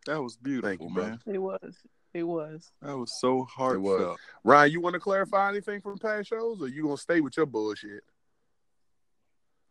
[0.05, 1.19] That was beautiful, Thank you, man.
[1.25, 1.77] It was.
[2.13, 2.71] It was.
[2.81, 4.19] That was so heartfelt.
[4.43, 7.45] Ryan, you want to clarify anything from past shows, or you gonna stay with your
[7.45, 8.03] bullshit?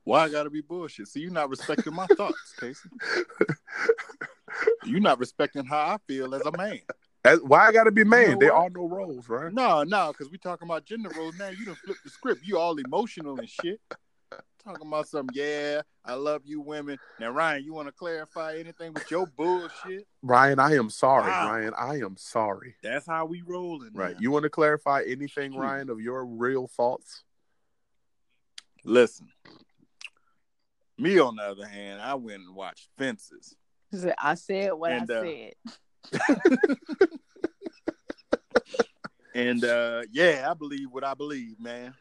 [0.04, 1.08] Why I gotta be bullshit?
[1.08, 2.88] See, you're not respecting my thoughts, Casey.
[4.84, 6.80] You're not respecting how I feel as a man.
[7.24, 8.32] As- Why I gotta be man?
[8.32, 8.62] know there what?
[8.64, 9.52] are no roles, right?
[9.52, 11.48] No, no, because we talking about gender roles now.
[11.48, 12.40] You done flipped the script.
[12.44, 13.80] You all emotional and shit.
[14.62, 16.98] Talking about some, yeah, I love you women.
[17.18, 20.06] Now, Ryan, you want to clarify anything with your bullshit?
[20.22, 21.30] Ryan, I am sorry.
[21.30, 21.52] Wow.
[21.52, 22.74] Ryan, I am sorry.
[22.82, 23.90] That's how we rolling.
[23.94, 24.14] Right.
[24.14, 24.18] now.
[24.20, 25.58] You want to clarify anything, Shoot.
[25.58, 27.22] Ryan, of your real thoughts?
[28.84, 29.28] Listen.
[30.98, 33.54] Me, on the other hand, I went and watched Fences.
[34.18, 36.78] I said what And, I uh, said.
[39.38, 41.94] And uh yeah, I believe what I believe, man.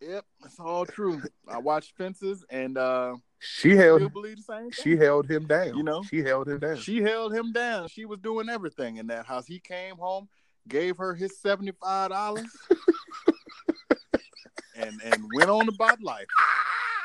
[0.00, 1.22] Yep, it's all true.
[1.48, 5.76] I watched Fences and uh She held still believe the same she held him down.
[5.76, 6.02] You know?
[6.02, 6.76] she held him down.
[6.76, 7.88] She held him down.
[7.88, 9.46] She was doing everything in that house.
[9.46, 10.28] He came home,
[10.68, 12.46] gave her his seventy five dollars,
[14.76, 16.26] and and went on about life.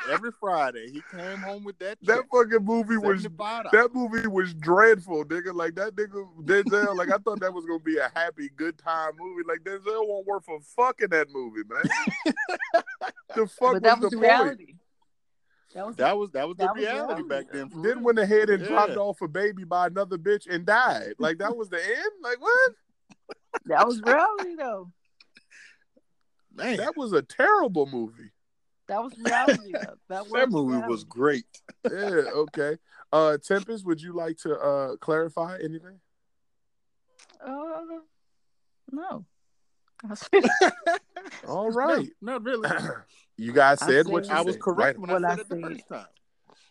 [0.09, 1.97] Every Friday, he came home with that.
[2.03, 5.53] that check, fucking movie was that movie was dreadful, nigga.
[5.53, 6.95] Like that nigga Denzel.
[6.95, 9.43] like I thought that was gonna be a happy, good time movie.
[9.47, 11.83] Like Denzel won't work for fucking that movie, man.
[13.35, 14.75] the fuck But that was was the reality.
[15.73, 17.27] That was That was that was the That was reality reality.
[17.29, 17.69] back then.
[17.69, 18.67] for Then went ahead and Yeah.
[18.69, 21.15] dropped off a baby by another bitch and died.
[21.19, 22.11] Like that was the end.
[22.21, 22.71] Like what?
[23.65, 24.91] that was reality though.
[26.53, 28.31] man, That was a terrible movie.
[28.87, 29.71] That was reality.
[30.09, 30.89] That, that movie reality.
[30.91, 31.45] was great.
[31.85, 32.23] Yeah.
[32.35, 32.77] Okay.
[33.13, 35.99] Uh, Tempest, would you like to uh clarify anything?
[37.45, 37.81] Uh,
[38.91, 39.25] no.
[41.47, 42.09] All right.
[42.21, 42.69] No, not really.
[43.37, 44.99] you guys said said- what you I was said, correct right?
[44.99, 46.05] when What I I said it the first time.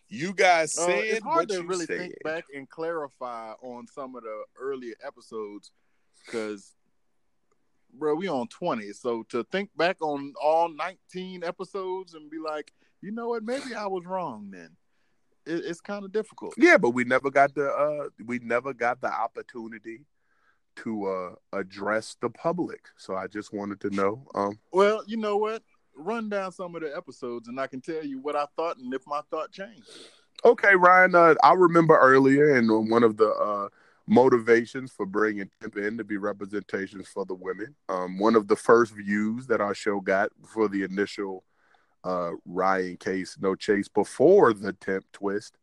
[0.09, 1.99] You guys Uh, said it's hard what to you really said.
[1.99, 5.71] think back and clarify on some of the earlier episodes
[6.25, 6.73] because,
[7.99, 8.93] bro, we on twenty.
[8.93, 13.75] So to think back on all nineteen episodes and be like, you know what, maybe
[13.75, 14.51] I was wrong.
[14.51, 14.71] Then
[15.47, 16.55] it, it's kind of difficult.
[16.57, 20.07] Yeah, but we never got the uh we never got the opportunity
[20.77, 22.89] to uh address the public.
[22.97, 24.27] So I just wanted to know.
[24.35, 25.63] Um Well, you know what?
[25.97, 28.93] Run down some of the episodes and I can tell you what I thought and
[28.93, 29.89] if my thought changed.
[30.45, 33.69] okay, Ryan, uh, I remember earlier in one of the uh
[34.07, 37.75] motivations for bringing Temp in to be representations for the women.
[37.89, 41.45] Um one of the first views that our show got for the initial
[42.05, 45.57] uh Ryan case no chase before the Temp twist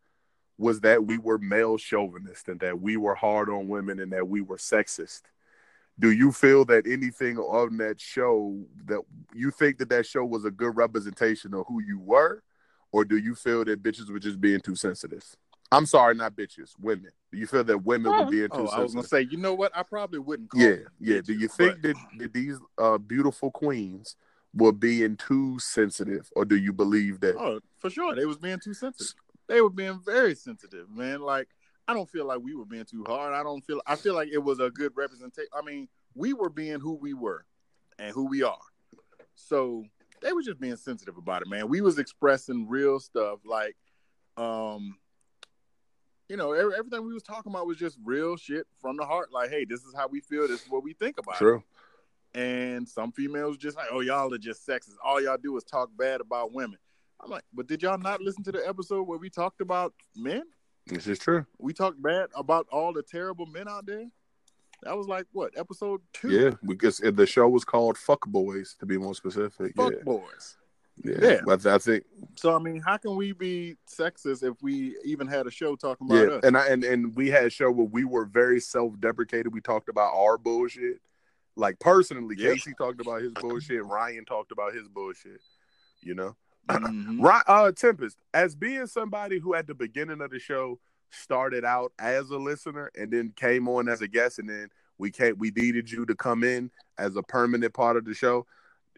[0.62, 4.28] was that we were male chauvinist and that we were hard on women and that
[4.28, 5.24] we were sexist.
[6.00, 9.02] Do you feel that anything on that show that
[9.34, 12.44] you think that that show was a good representation of who you were,
[12.92, 15.24] or do you feel that bitches were just being too sensitive?
[15.72, 17.12] I'm sorry, not bitches, women.
[17.32, 19.54] Do you feel that women were being too Oh, I was gonna say, you know
[19.54, 19.72] what?
[19.76, 21.22] I probably wouldn't call Yeah, them yeah.
[21.22, 24.16] Do you think but- that, that these uh, beautiful queens
[24.54, 27.38] were being too sensitive, or do you believe that?
[27.38, 28.16] Oh, for sure.
[28.16, 29.14] They was being too sensitive.
[29.48, 31.22] They were being very sensitive, man.
[31.22, 31.48] Like
[31.88, 33.34] I don't feel like we were being too hard.
[33.34, 35.50] I don't feel I feel like it was a good representation.
[35.54, 37.46] I mean, we were being who we were
[37.98, 38.60] and who we are.
[39.36, 39.86] So
[40.22, 41.70] they were just being sensitive about it, man.
[41.70, 43.76] We was expressing real stuff like
[44.38, 44.98] um
[46.32, 49.34] you know, every, everything we was talking about was just real shit from the heart.
[49.34, 50.48] Like, hey, this is how we feel.
[50.48, 51.39] This is what we think about it.
[51.39, 51.63] True.
[52.34, 54.96] And some females just like, oh, y'all are just sexist.
[55.04, 56.78] All y'all do is talk bad about women.
[57.20, 60.44] I'm like, but did y'all not listen to the episode where we talked about men?
[60.88, 61.46] This is true.
[61.60, 64.06] We talked bad about all the terrible men out there.
[64.84, 66.30] That was like what episode two?
[66.30, 69.76] Yeah, because the show was called "Fuck Boys" to be more specific.
[69.76, 70.58] fuck yeah, boys.
[71.04, 71.16] Yeah.
[71.22, 71.42] Yeah.
[71.46, 72.04] But I think
[72.36, 76.08] So I mean, how can we be sexist if we even had a show talking
[76.08, 76.44] about yeah, us?
[76.44, 79.54] and I and and we had a show where we were very self-deprecated.
[79.54, 81.00] We talked about our bullshit.
[81.58, 82.54] Like personally, Yep.
[82.54, 83.84] Casey talked about his bullshit.
[83.86, 85.42] Ryan talked about his bullshit.
[86.02, 86.36] You know,
[86.70, 87.22] Mhm.
[87.22, 91.92] Ryan, uh, Tempest, as being somebody who at the beginning of the show started out
[92.00, 95.52] as a listener and then came on as a guest, and then we can't we
[95.52, 98.46] needed you to come in as a permanent part of the show.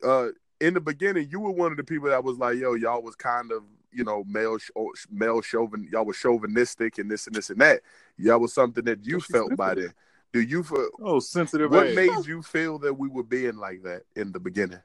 [0.04, 0.28] Uh,
[0.64, 3.16] in the beginning, you were one of the people that was like, "Yo, y'all was
[3.16, 4.72] kind of you know male sh-
[5.12, 7.82] male chauvin, y'all was chauvinistic and this and this and that.
[8.18, 9.94] Y'all was something that you felt by sensitive.
[9.94, 10.42] then.
[10.42, 11.70] Do you feel Oh, sensitive.
[11.70, 11.96] what age.
[11.96, 14.80] made you feel that we were being like that in the beginning?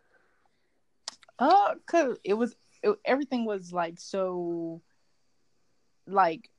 [1.39, 4.83] Uh, cause it was it, everything was like so,
[6.07, 6.51] like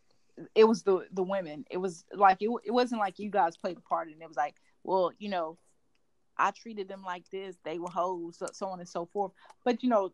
[0.55, 1.65] it was the the women.
[1.69, 4.38] It was like it it wasn't like you guys played a part and it was
[4.38, 5.58] like, well, you know,
[6.39, 7.58] I treated them like this.
[7.63, 9.32] They were hoes, so, so on and so forth.
[9.65, 10.12] But you know,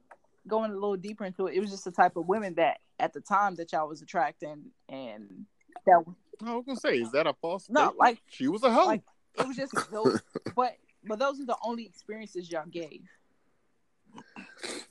[0.47, 3.13] going a little deeper into it, it was just the type of women that at
[3.13, 5.45] the time that y'all was attracting and
[5.85, 6.03] that
[6.45, 7.69] I was gonna say, is that a false?
[7.69, 7.99] No, statement?
[7.99, 8.85] like- she was a hoe.
[8.87, 9.03] like
[9.39, 10.21] it was just those.
[10.55, 10.75] but
[11.07, 13.01] but those are the only experiences y'all gave.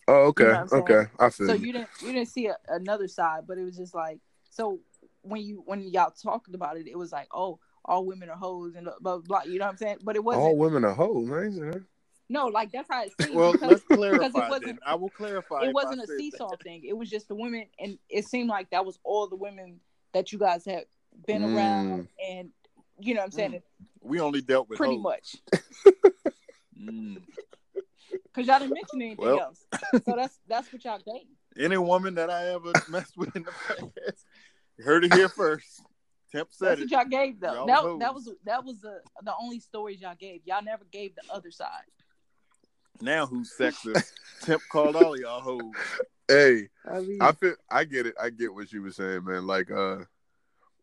[0.07, 0.83] Oh, okay, You know what I'm saying?
[0.83, 1.66] okay, I feel so you.
[1.66, 4.18] you didn't you didn't see a, another side but it was just like
[4.51, 4.81] so
[5.23, 8.75] when you when y'all talked about it it was like oh all women are hoes
[8.77, 10.94] and blah blah, blah you know what i'm saying but it wasn't All women are
[10.94, 11.85] hoes, man.
[12.29, 13.99] no like that's how it seemed well, because let's because
[14.33, 14.47] clarify.
[14.47, 14.79] it wasn't then.
[14.87, 15.62] I will clarify.
[15.64, 16.62] it wasn't a seesaw that.
[16.62, 19.81] thing it was just the women and it seemed like that was all the women
[20.12, 20.85] that you guys had
[21.27, 21.57] been Mm.
[21.57, 22.51] around and
[22.99, 23.62] you know what i'm saying
[24.01, 25.03] We only dealt with pretty hoes.
[25.03, 25.37] much
[26.81, 27.23] Mm.
[28.25, 29.38] because y'all didn't mention anything Well.
[29.40, 29.64] else
[30.05, 31.27] so that's that's what y'all gave
[31.64, 34.27] Any woman that I ever messed with in the past,
[34.77, 35.83] you heard it here first.
[36.35, 36.85] Temp said that's it.
[36.85, 40.16] what y'all gave though Y'all that, that was that was the the only stories y'all
[40.18, 41.85] gave y'all never gave the other side
[43.01, 44.12] Now who's sexist?
[44.40, 45.75] Temp called all y'all hoes.
[46.29, 48.14] Hey, I mean, I feel I get it.
[48.20, 49.47] I get what you were saying, man.
[49.47, 49.99] Like, uh,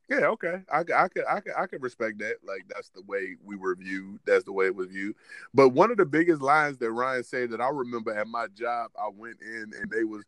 [0.10, 2.36] yeah, okay, I, I could, I could, I could respect that.
[2.44, 4.20] Like, that's the way we were viewed.
[4.26, 5.16] That's the way it was viewed.
[5.54, 8.92] But one of the biggest lines that Ryan said that I remember at my job,
[9.00, 10.24] I went in and they was,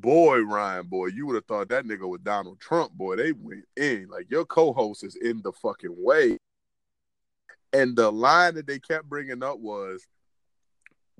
[0.00, 3.16] boy, Ryan, boy, you would have thought that nigga was Donald Trump, boy.
[3.16, 6.38] They went in like your co-host is in the fucking way.
[7.72, 10.06] And the line that they kept bringing up was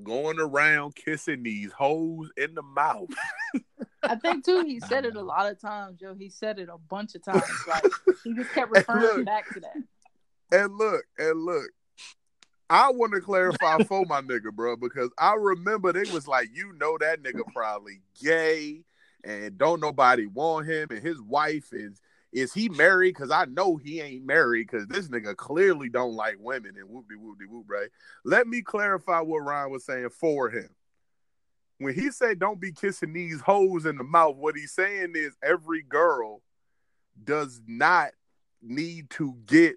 [0.02, 3.10] going around kissing these hoes in the mouth.
[4.02, 4.64] I think too.
[4.66, 6.14] He said it a lot of times, Joe.
[6.18, 7.44] He said it a bunch of times.
[7.66, 7.84] Like
[8.22, 9.76] he just kept referring look, back to that.
[10.52, 11.70] And look, and look.
[12.70, 16.72] I want to clarify for my nigga, bro, because I remember they was like, you
[16.80, 18.84] know, that nigga probably gay
[19.22, 22.00] and don't nobody want him, and his wife is
[22.32, 23.14] is he married?
[23.14, 27.08] Because I know he ain't married because this nigga clearly don't like women and whoop
[27.08, 27.88] de whoop de whoop, right?
[28.24, 30.68] Let me clarify what Ryan was saying for him.
[31.78, 35.36] When he said don't be kissing these hoes in the mouth, what he's saying is
[35.42, 36.42] every girl
[37.22, 38.10] does not
[38.60, 39.76] need to get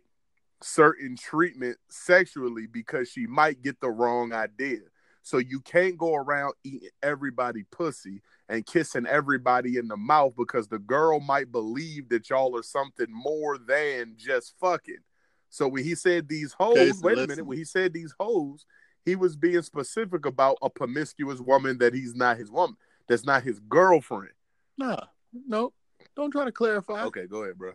[0.61, 4.79] certain treatment sexually because she might get the wrong idea.
[5.21, 10.69] So you can't go around eating everybody pussy and kissing everybody in the mouth because
[10.69, 15.03] the girl might believe that y'all are something more than just fucking.
[15.49, 18.13] So when he said these hoes, Okay, so wait a minute, when he said these
[18.17, 18.65] hoes,
[19.03, 23.43] he was being specific about a promiscuous woman that he's not his woman, that's not
[23.43, 24.33] his girlfriend.
[24.77, 24.99] Nah,
[25.47, 25.73] no,
[26.15, 27.03] don't try to clarify.
[27.03, 27.73] Okay, go ahead, bro.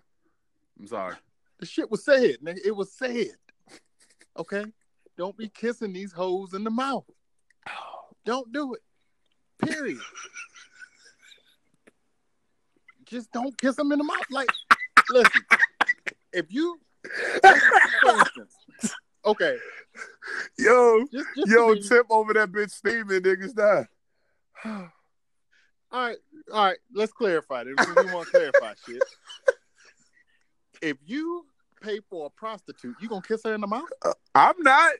[0.78, 1.16] I'm sorry.
[1.62, 2.58] The shit was said, nigga.
[2.64, 3.36] It was said.
[4.36, 4.64] Okay?
[5.16, 7.04] Don't be kissing these hoes in the mouth.
[8.24, 8.80] Don't do it.
[9.64, 10.00] Period.
[13.04, 14.26] Just don't kiss them in the mouth.
[14.28, 14.48] Like,
[15.08, 15.40] listen,
[16.32, 16.80] if you,
[18.00, 18.56] for instance,
[19.24, 19.56] okay,
[20.58, 23.86] Yo, just, just yo, tip over that bitch steaming, niggas die.
[24.64, 24.90] all
[25.92, 26.16] right,
[26.52, 29.02] all right, let's clarify this we want to clarify shit.
[30.82, 31.46] If you
[31.82, 33.88] pay for a prostitute, you gonna kiss her in the mouth?
[34.04, 34.92] Uh, I'm not.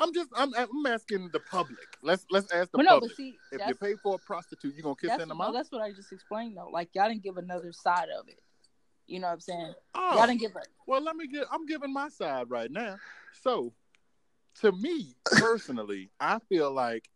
[0.00, 1.86] I'm just, I'm, I'm asking the public.
[2.02, 3.10] Let's let's ask the But no, public.
[3.10, 5.38] but see, if you pay for a prostitute, you gonna kiss her in the no,
[5.38, 5.54] mouth?
[5.54, 6.68] that's what I just explained though.
[6.72, 8.40] Like y'all didn't give another side of it.
[9.06, 9.74] You know what I'm saying?
[9.94, 11.46] Oh, Y'all didn't give a well, let me get.
[11.50, 12.96] I'm giving my side right now.
[13.42, 13.72] So,
[14.60, 17.08] to me personally, I feel like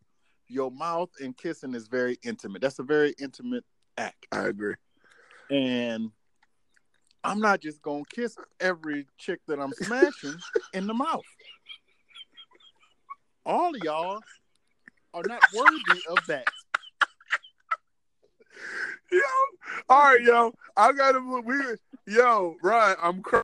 [0.47, 2.61] your mouth and kissing is very intimate.
[2.61, 3.63] That's a very intimate
[3.97, 4.75] act, I agree.
[5.49, 6.11] and
[7.23, 10.35] I'm not just gonna kiss every chick that I'm smashing
[10.73, 11.23] in the mouth.
[13.45, 14.19] All of y'all
[15.13, 16.45] are not worthy of that.
[19.11, 19.19] Yo,
[19.89, 21.55] all right, yo, I gotta we,
[22.07, 23.43] yo, Ryan, I'm crying.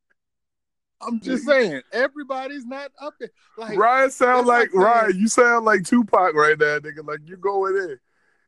[1.01, 3.29] I'm just saying, everybody's not up there.
[3.57, 5.19] Like, Ryan sound like, like saying- Ryan.
[5.19, 7.07] You sound like Tupac right now, nigga.
[7.07, 7.97] Like you going in.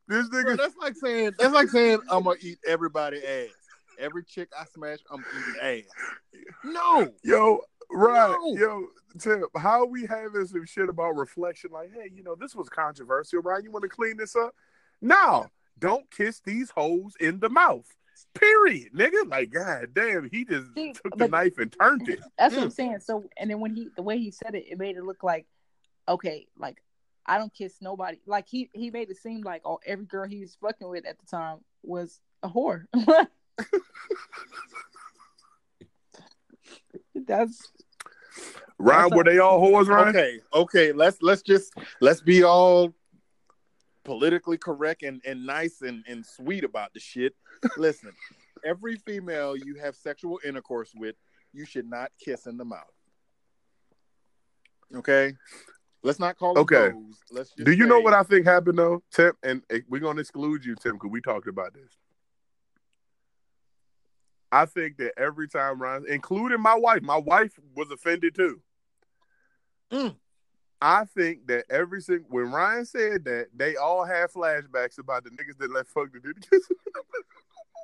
[0.08, 3.48] This Bro, nigga, that's like saying that's like saying I'm gonna eat everybody ass.
[4.02, 6.44] Every chick I smash, I'm eating ass.
[6.64, 7.62] No, yo,
[7.92, 8.58] right, No.
[8.58, 8.88] yo,
[9.20, 11.72] Tim, how we having some shit about reflection?
[11.72, 13.64] Like, hey, you know, this was controversial, right?
[13.64, 14.56] You want to clean this up?
[15.02, 17.86] No, don't kiss these hoes in the mouth.
[18.34, 19.30] Period, nigga.
[19.30, 22.20] Like, god damn, he just See, took the knife and turned it.
[22.38, 22.74] That's what I'm mm.
[22.74, 23.00] saying.
[23.02, 25.46] So, and then when he, the way he said it, it made it look like,
[26.08, 26.82] okay, like
[27.26, 28.18] I don't kiss nobody.
[28.26, 31.20] Like he, he made it seem like oh, every girl he was fucking with at
[31.20, 32.86] the time was a whore.
[37.28, 37.72] That's
[38.78, 40.10] Ryan, That's were they all whores, Ryan?
[40.10, 40.92] okay, okay.
[40.92, 42.94] Let's let's just let's be all
[44.04, 47.36] politically correct and, and nice and, and sweet about the shit.
[47.78, 48.12] Listen,
[48.66, 51.16] every female you have sexual intercourse with,
[51.54, 52.82] you should not kiss in the mouth.
[54.96, 55.34] Okay,
[56.04, 56.90] let's not call it Okay.
[56.90, 57.20] goes.
[57.32, 59.34] Let's just Do you know what I think happened though, Tim?
[59.44, 61.98] And we're gonna exclude you, Tim, because we talked about this.
[64.52, 68.62] I think that every time Ryan, including my wife, my wife was offended too.
[69.92, 70.16] Mm.
[70.82, 75.30] I think that every single when Ryan said that, they all had flashbacks about the
[75.30, 76.48] niggas that let fuck the didn't.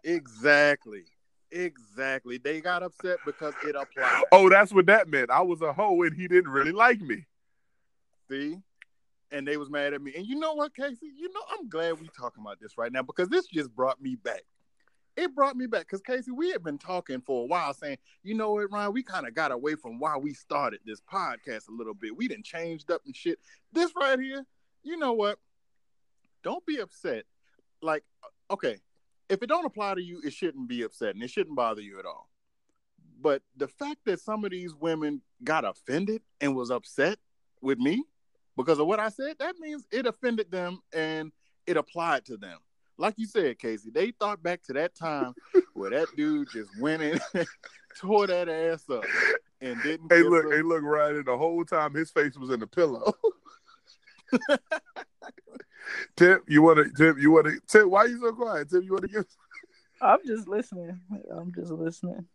[0.04, 1.04] Exactly.
[1.52, 2.38] Exactly.
[2.38, 4.24] They got upset because it applied.
[4.32, 5.30] oh, that's what that meant.
[5.30, 7.26] I was a hoe and he didn't really like me.
[8.30, 8.58] See?
[9.32, 10.14] And they was mad at me.
[10.16, 11.12] And you know what, Casey?
[11.18, 14.16] You know, I'm glad we talking about this right now because this just brought me
[14.16, 14.44] back.
[15.18, 18.36] It brought me back because Casey, we had been talking for a while saying, you
[18.36, 21.72] know what, Ryan, we kind of got away from why we started this podcast a
[21.72, 22.16] little bit.
[22.16, 23.40] We didn't changed up and shit.
[23.74, 24.46] This right here,
[24.84, 25.40] you know what?
[26.44, 27.26] Don't be upset.
[27.82, 28.78] Like, uh, okay,
[29.28, 31.24] if it don't apply to you, it shouldn't be upsetting.
[31.24, 32.30] It shouldn't bother you at all.
[33.20, 37.18] But the fact that some of these women got offended and was upset
[37.60, 38.04] with me
[38.56, 41.32] because of what I said, that means it offended them and
[41.66, 42.60] it applied to them.
[42.98, 45.34] Like you said, Casey, they thought back to that time
[45.74, 47.20] where that dude just went in,
[48.00, 49.04] tore that ass up,
[49.62, 50.12] and didn't.
[50.12, 50.56] Hey, look, her.
[50.58, 53.14] hey, look, Ryan, and the whole time his face was in the pillow.
[56.18, 56.92] Tim, you want to?
[56.98, 57.60] Tim, you want to?
[57.68, 58.70] Tim, why are you so quiet?
[58.70, 59.26] Tim, you want to give?
[60.02, 61.00] I'm just listening.
[61.34, 62.26] I'm just listening.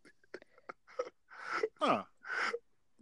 [1.80, 2.02] Huh.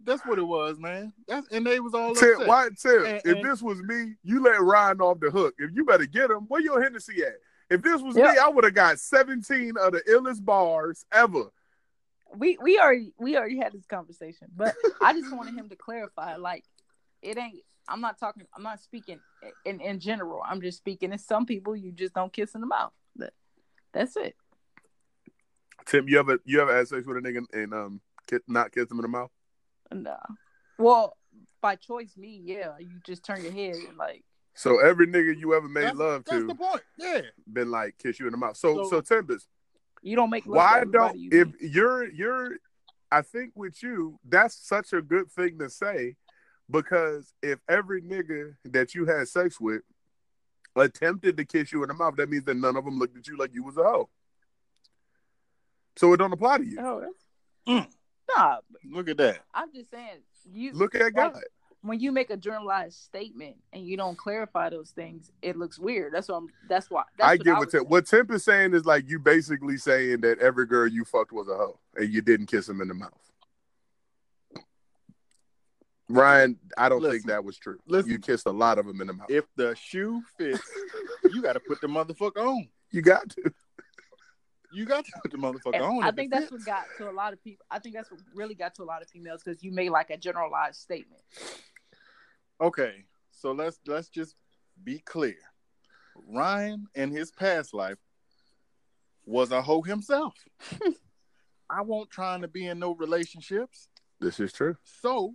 [0.03, 1.13] That's what it was, man.
[1.27, 2.47] That's and they was all Tim, upset.
[2.47, 5.53] why, Tim, And- if and- this was me, you let Ryan off the hook.
[5.59, 7.35] If you better get him, where your Hennessy at?
[7.71, 8.33] If this was Yeah.
[8.33, 11.45] me, I would have got 17 of the illest bars ever.
[12.35, 16.35] we we already we already had this conversation, but I just wanted him to clarify.
[16.35, 16.65] Like,
[17.21, 17.63] it ain't.
[17.87, 18.45] I'm not talking.
[18.55, 19.19] I'm not speaking
[19.65, 20.43] in in general.
[20.45, 21.11] I'm just speaking.
[21.13, 22.93] It's some people you just don't kiss in the mouth.
[23.15, 23.33] That,
[23.93, 24.35] that's it.
[25.85, 28.91] Tim, you ever you ever had sex with a nigga and um kiss, not kiss
[28.91, 29.31] him in the mouth?
[29.91, 30.17] Nah.
[30.77, 31.17] Well,
[31.61, 32.77] by choice, me, yeah.
[32.79, 34.23] You just turn your head and like,
[34.53, 36.81] So every nigga you ever made That's, love that's to the point.
[36.97, 37.21] Yeah.
[37.51, 38.57] been like kiss you in the mouth.
[38.57, 39.47] So so, So- Tempest,
[40.01, 41.71] you don't make love why to don't you if meet.
[41.71, 42.57] you're you're
[43.11, 46.15] I think with you, that's such a good thing to say
[46.69, 49.81] because if every nigga that you had sex with
[50.75, 53.27] attempted to kiss you in the mouth, that means that none of them looked at
[53.27, 54.09] you like you was a hoe.
[55.97, 56.77] So it don't apply to you.
[56.79, 57.25] Oh, that's...
[57.67, 57.87] Mm.
[58.35, 58.57] Nah,
[58.89, 59.39] Look at that.
[59.53, 61.35] I'm just saying you Look at God.
[61.83, 66.13] When you make a generalized statement and you don't clarify those things, it looks weird.
[66.13, 66.47] That's what I'm.
[66.69, 67.03] That's why.
[67.17, 69.19] That's I what get I what was Temp, what Temp is saying is like you
[69.19, 72.81] basically saying that every girl you fucked was a hoe and you didn't kiss him
[72.81, 73.11] in the mouth.
[76.07, 77.79] Ryan, I don't think that was true.
[77.87, 78.11] Listen.
[78.11, 79.29] You kissed a lot of them in the mouth.
[79.29, 80.61] If the shoe fits,
[81.31, 82.67] you got to put the motherfucker on.
[82.91, 83.53] you got to.
[84.73, 86.03] You got to put the motherfucker And on.
[86.03, 87.65] I think it that's what got to a lot of people.
[87.69, 90.09] I think that's what really got to a lot of females because you made like
[90.11, 91.21] a generalized statement.
[92.61, 94.35] Okay, so let's let's just
[94.83, 95.37] be clear.
[96.27, 97.97] Ryan in his past life
[99.25, 100.35] was a hoe himself.
[101.69, 103.87] I won't trying to be in no relationships.
[104.19, 104.77] This is true.
[104.83, 105.33] So,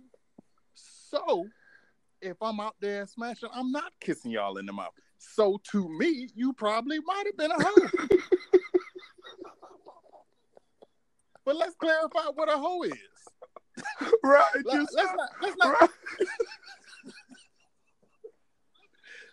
[0.73, 1.47] so
[2.21, 4.93] if I'm out there smashing, I'm not kissing y'all in the mouth.
[5.17, 7.89] So to me, you probably might have been a hoe.
[11.43, 12.93] but let's clarify what a hoe is.
[14.23, 14.63] Right.
[14.63, 15.89] let's not let's not right.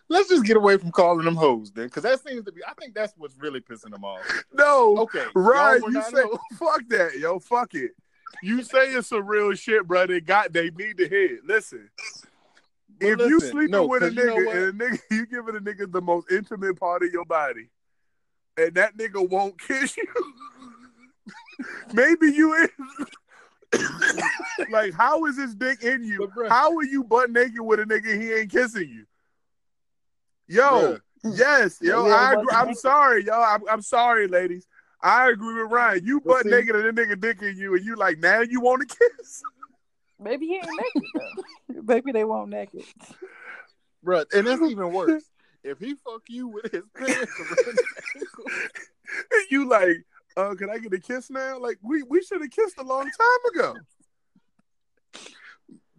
[0.08, 2.60] Let's just get away from calling them hoes then, because that seems to be.
[2.64, 4.20] I think that's what's really pissing them off.
[4.52, 4.96] No.
[4.98, 5.80] Okay, Right.
[5.88, 6.38] You say hoes.
[6.58, 7.38] fuck that, yo.
[7.38, 7.92] Fuck it.
[8.42, 10.18] You saying some real shit, brother.
[10.20, 11.36] Got they need to hear.
[11.36, 11.46] it.
[11.46, 11.88] Listen.
[13.00, 15.26] But if you sleeping no, with a 'cause you know nigga and a nigga you
[15.26, 17.68] giving a nigga the most intimate part of your body,
[18.56, 20.06] and that nigga won't kiss you,
[21.92, 22.70] maybe you is
[24.70, 26.28] like how is this dick in you?
[26.36, 26.48] Bruh.
[26.48, 29.06] How are you butt naked with a nigga he ain't kissing you?
[30.46, 31.38] Yo, Bruh.
[31.38, 32.46] yes, yo, Maybe I agree.
[32.52, 32.80] I'm naked.
[32.80, 33.32] sorry, yo.
[33.40, 34.66] I'm, I'm sorry, ladies.
[35.02, 36.04] I agree with Ryan.
[36.04, 38.40] You But butt see- naked and a nigga dick in you, and you like now
[38.40, 39.42] you want to kiss.
[40.20, 41.82] Maybe he ain't naked though.
[41.82, 42.84] Maybe they won't naked.
[44.04, 45.24] Bruh, and that's even worse.
[45.62, 47.82] If he fuck you with his pants around his
[48.16, 48.44] ankle,
[49.32, 49.96] And you like,
[50.36, 51.58] uh, can I get a kiss now?
[51.58, 53.74] Like we we should have kissed a long time ago.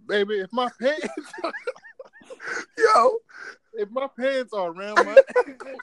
[0.08, 1.08] baby, if my pants
[2.78, 3.18] Yo,
[3.78, 5.18] if my pants are around my
[5.48, 5.82] ankles,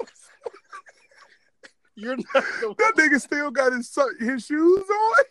[1.94, 5.24] you're not the that nigga still got his his shoes on.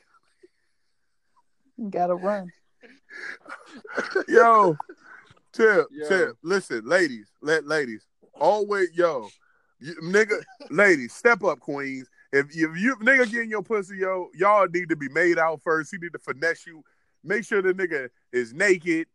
[1.78, 2.52] You gotta run.
[4.28, 4.78] Yo,
[5.54, 6.08] Tip, Yo.
[6.08, 8.06] Tip, listen, ladies, let ladies,
[8.40, 9.30] always, yo,
[9.80, 12.08] you, nigga, ladies, step up, queens.
[12.32, 15.92] If, if you nigga getting your pussy, yo, y'all need to be made out first.
[15.92, 16.84] He need to finesse you.
[17.24, 19.08] Make sure the nigga is naked.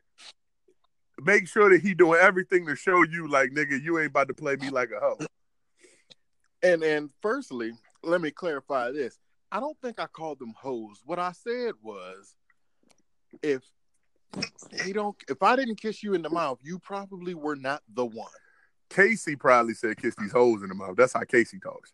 [1.22, 4.34] Make sure that he doing everything to show you, like, nigga, you ain't about to
[4.34, 5.18] play me like a hoe.
[6.62, 9.18] And and firstly, let me clarify this.
[9.52, 11.02] I don't think I called them hoes.
[11.04, 12.34] What I said was
[13.42, 13.62] if
[14.84, 18.04] he don't if I didn't kiss you in the mouth, you probably were not the
[18.04, 18.28] one.
[18.90, 20.96] Casey probably said kiss these hoes in the mouth.
[20.96, 21.92] That's how Casey talks.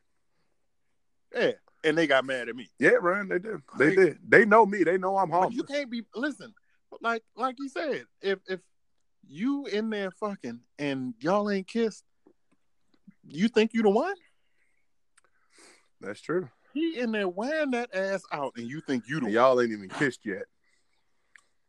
[1.35, 1.53] Yeah.
[1.85, 2.69] And they got mad at me.
[2.79, 3.61] Yeah, Ryan, they did.
[3.79, 4.19] They Like- did.
[4.27, 4.85] They know me.
[4.85, 5.55] They know I'm harmless.
[5.57, 6.55] you can't be listen,
[7.01, 8.61] like like you said, if if
[9.27, 12.05] you in there fucking and y'all ain't kissed,
[13.29, 14.15] you think you the one?
[16.01, 16.49] That's true.
[16.75, 19.35] He in there wearing that ass out and you think you the And one.
[19.35, 20.45] y'all ain't even kissed yet.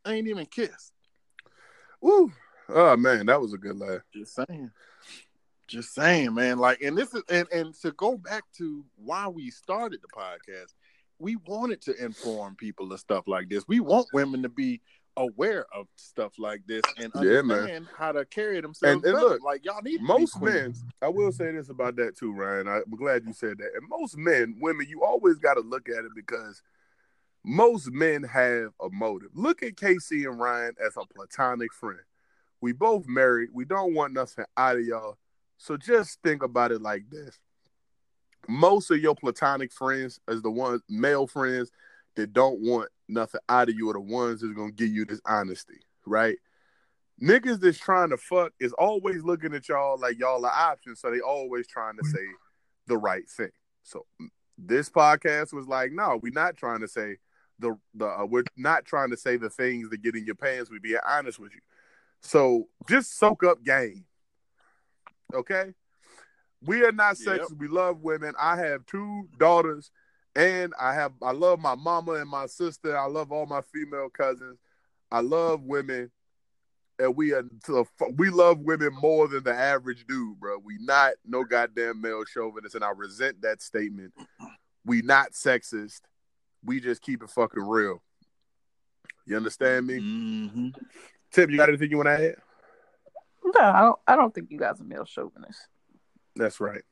[0.08, 0.94] ain't even kissed.
[2.02, 2.32] Woo.
[2.70, 4.02] Oh man, that was a good laugh.
[4.14, 4.72] Just saying.
[5.68, 6.58] Just saying, man.
[6.58, 10.74] Like, and this is and, and to go back to why we started the podcast,
[11.20, 13.68] we wanted to inform people of stuff like this.
[13.68, 14.82] We want women to be
[15.18, 19.04] aware of stuff like this and Yeah, understand how to carry themselves.
[19.04, 20.74] And- and look, like y'all need to Most men.
[21.02, 22.68] I will say this about that too, Ryan.
[22.68, 23.76] I'm glad you said that.
[23.76, 26.62] And most men, women, you always got to look at it because
[27.44, 29.30] most men have a motive.
[29.34, 32.00] Look at Casey and Ryan as a platonic friend.
[32.62, 33.50] We both married.
[33.54, 35.18] We don't want nothing out of y'all.
[35.58, 37.40] So just think about it like this.
[38.48, 41.72] Most of your platonic friends as the ones, male friends,
[42.16, 45.22] that don't want nothing out of you are the ones that's gonna give you this
[45.26, 46.38] honesty, right?
[47.22, 51.12] Niggas that's trying to fuck is always looking at y'all like y'all are options, so
[51.12, 52.26] they always trying to say
[52.88, 53.52] the right thing.
[53.84, 54.06] So
[54.58, 57.18] this podcast was like, no, we're not trying to say
[57.60, 60.70] the the uh, we're not trying to say the things that get in your pants.
[60.70, 61.62] We be honest with you.
[62.22, 64.06] So just soak up game.
[65.34, 65.74] Okay?
[66.66, 67.50] We are not sexist.
[67.50, 67.58] Yep.
[67.58, 68.34] We love women.
[68.40, 69.92] I have two daughters
[70.36, 72.98] and I have I love my mama and my sister.
[72.98, 74.60] I love all my female cousins.
[75.12, 76.12] I love women.
[77.00, 77.44] And we are
[78.16, 80.58] we love women more than the average dude, bro.
[80.64, 84.14] We not no goddamn male chauvinist, and I resent that statement.
[84.86, 86.02] We not sexist.
[86.64, 88.04] We just keep it fucking real.
[89.26, 90.00] You understand me?
[90.00, 90.68] Mm-hmm.
[91.32, 92.36] Tim, you got anything you want to add?
[93.44, 94.00] No, I don't.
[94.08, 95.68] I don't think you guys are male chauvinists.
[96.36, 96.84] That's right.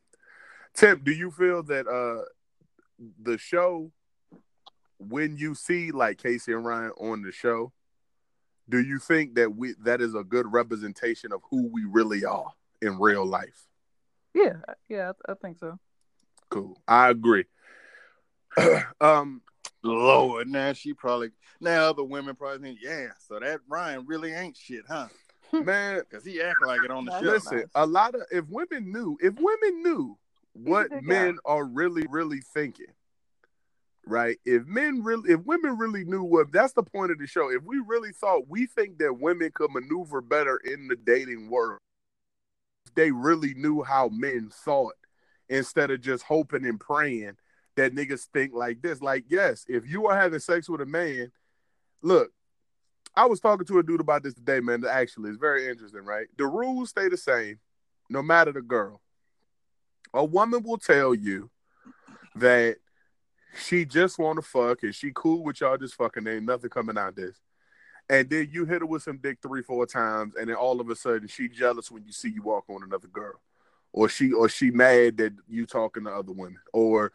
[0.74, 2.26] Tim, do you feel that uh
[3.22, 3.92] the show
[5.10, 7.72] when you see like Casey and Ryan on the show,
[8.70, 12.52] do you think that we that is a good representation of who we really are
[12.82, 13.68] in real life?
[14.34, 15.78] Yeah, yeah, I, I think so.
[16.50, 16.78] Cool.
[16.88, 17.46] I agree.
[19.02, 19.42] um
[19.84, 24.56] Lord, now she probably now other women probably think, yeah, so that Ryan really ain't
[24.56, 25.08] shit, huh?
[25.52, 27.26] Man, because he act like it on the show.
[27.26, 30.18] Listen, a lot of if women knew, if women knew
[30.54, 32.94] what men are really, really thinking,
[34.06, 34.38] right?
[34.46, 37.50] If men really, if women really knew what, that's the point of the show.
[37.50, 41.80] If we really thought, we think that women could maneuver better in the dating world,
[42.86, 44.96] if they really knew how men thought
[45.50, 47.38] instead of just hoping and praying
[47.76, 49.02] that niggas think like this.
[49.02, 51.32] Like, yes, if you are having sex with a man,
[52.02, 52.32] look,
[53.16, 54.84] I was talking to a dude about this today, man.
[54.90, 56.28] Actually, it's very interesting, right?
[56.38, 57.60] The rules stay the same,
[58.10, 59.02] no matter the girl.
[60.14, 61.50] A woman will tell you
[62.36, 62.78] that
[63.56, 66.28] she just want to fuck and she cool with y'all just fucking.
[66.28, 67.36] Ain't nothing coming out this.
[68.10, 70.90] And then you hit her with some dick three, four times, and then all of
[70.90, 73.40] a sudden she jealous when you see you walk on another girl,
[73.94, 77.14] or she or she mad that you talking to other women, or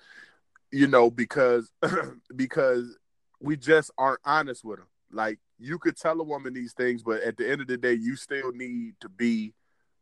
[0.71, 1.71] you know because
[2.37, 2.97] because
[3.41, 4.87] we just aren't honest with them.
[5.13, 7.95] Like you could tell a woman these things, but at the end of the day,
[7.95, 9.53] you still need to be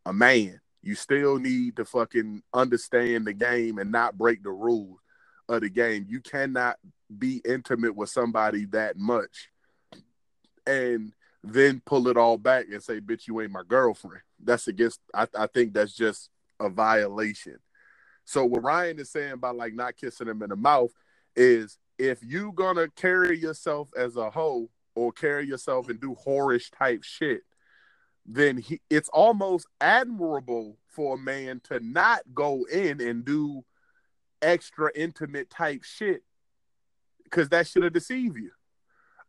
[0.06, 0.60] a man.
[0.84, 4.98] You still need to fucking understand the game and not break the rules
[5.48, 6.04] of the game.
[6.08, 6.76] You cannot
[7.18, 9.48] be intimate with somebody that much
[10.66, 11.12] and
[11.42, 14.20] then pull it all back and say, bitch, you ain't my girlfriend.
[14.42, 16.28] That's against I, I think that's just
[16.60, 17.56] a violation.
[18.26, 20.90] So what Ryan is saying about like not kissing him in the mouth
[21.34, 26.70] is if you gonna carry yourself as a hoe or carry yourself and do whorish
[26.76, 27.42] type shit,
[28.26, 33.64] then he, it's almost admirable for a man to not go in and do
[34.40, 36.22] extra intimate type shit
[37.24, 38.50] because that should have deceived you.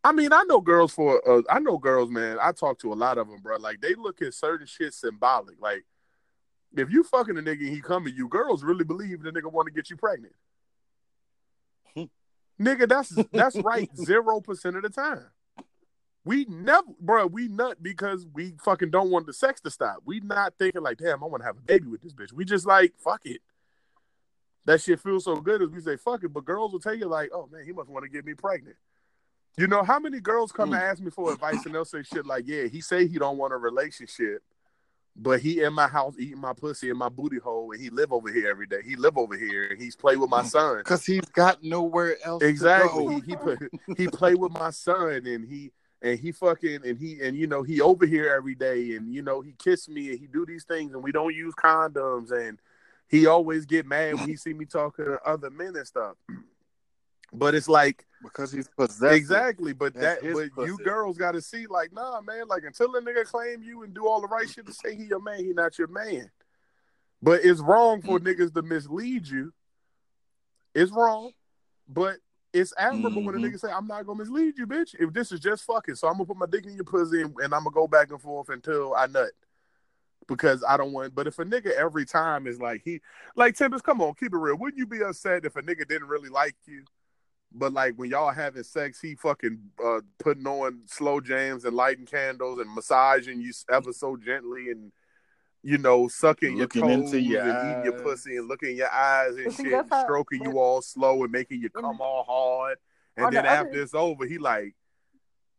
[0.04, 2.38] I mean, I know girls for uh, I know girls, man.
[2.39, 3.58] I talk to a lot of them, bro.
[3.58, 5.60] Like they look at certain shit symbolic.
[5.60, 5.84] Like
[6.78, 9.52] if you fucking a nigga and he coming, to you, girls really believe the nigga
[9.52, 10.36] want to get you pregnant.
[12.62, 15.26] nigga, that's that's right zero percent of the time.
[16.26, 17.28] We never, bro.
[17.28, 19.97] We nut because we fucking don't want the sex to stop.
[20.05, 22.34] We not thinking like, damn, I want to have a baby with this bitch.
[22.34, 23.41] We just like, fuck it.
[24.65, 26.34] That shit feels so good as we say fuck it.
[26.34, 28.76] But girls will tell you like, oh man, he must want to get me pregnant.
[29.55, 30.73] You know how many girls come mm.
[30.73, 33.38] and ask me for advice and they'll say shit like, yeah, he say he don't
[33.38, 34.41] want a relationship,
[35.15, 38.11] but he in my house eating my pussy in my booty hole and he live
[38.11, 38.80] over here every day.
[38.84, 40.47] He live over here and he's play with my mm.
[40.47, 42.41] son because he's got nowhere else.
[42.41, 43.21] Exactly.
[43.28, 45.71] He he, he play with my son and he
[46.06, 49.24] and he fucking and he and you know he over here every day and you
[49.24, 52.60] know he kiss me and he do these things and we don't use condoms and
[53.08, 56.16] he always get mad when he see me talking to other men and stuff.
[57.34, 59.14] But it's like because he's possessed.
[59.14, 62.47] Exactly, but That's that but you girls got to see like nah, man.
[62.47, 65.03] Like until a nigga claim you and do all the right shit to say he
[65.06, 66.32] your man, he not your man.
[67.22, 68.26] But it's wrong for mm.
[68.26, 69.51] niggas to mislead you.
[70.74, 71.32] It's wrong,
[71.89, 72.18] but
[72.56, 73.26] it's admirable mm-hmm.
[73.26, 73.56] when a mm-hmm.
[73.56, 74.95] nigga say, "I'm not gonna mislead you, bitch.
[74.97, 77.36] If this is just fucking, so I'm gonna put my dick in your pussy and,
[77.38, 79.32] and I'm gonna go back and forth until I nut."
[80.28, 81.14] Because I don't want.
[81.14, 82.99] But if a nigga every time is like he,
[83.36, 84.58] like Tempest, come on, keep it real.
[84.58, 86.84] Wouldn't you be upset if a nigga didn't really like you,
[87.51, 92.08] but like when y'all having sex, he fucking uh, putting on slow jams and lighting
[92.08, 94.91] candles and massaging you ever so gently and
[95.66, 97.72] you know, sucking looking your toes into your and eyes.
[97.72, 101.24] eating your pussy and looking in your eyes and shit, and stroking you all slow
[101.24, 101.82] and making you mm.
[101.82, 102.78] come all hard.
[103.18, 103.82] And then the after other...
[103.82, 104.76] it's over, he like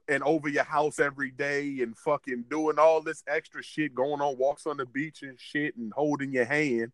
[0.09, 4.39] and over your house every day and fucking doing all this extra shit, going on
[4.39, 6.93] walks on the beach and shit and holding your hand.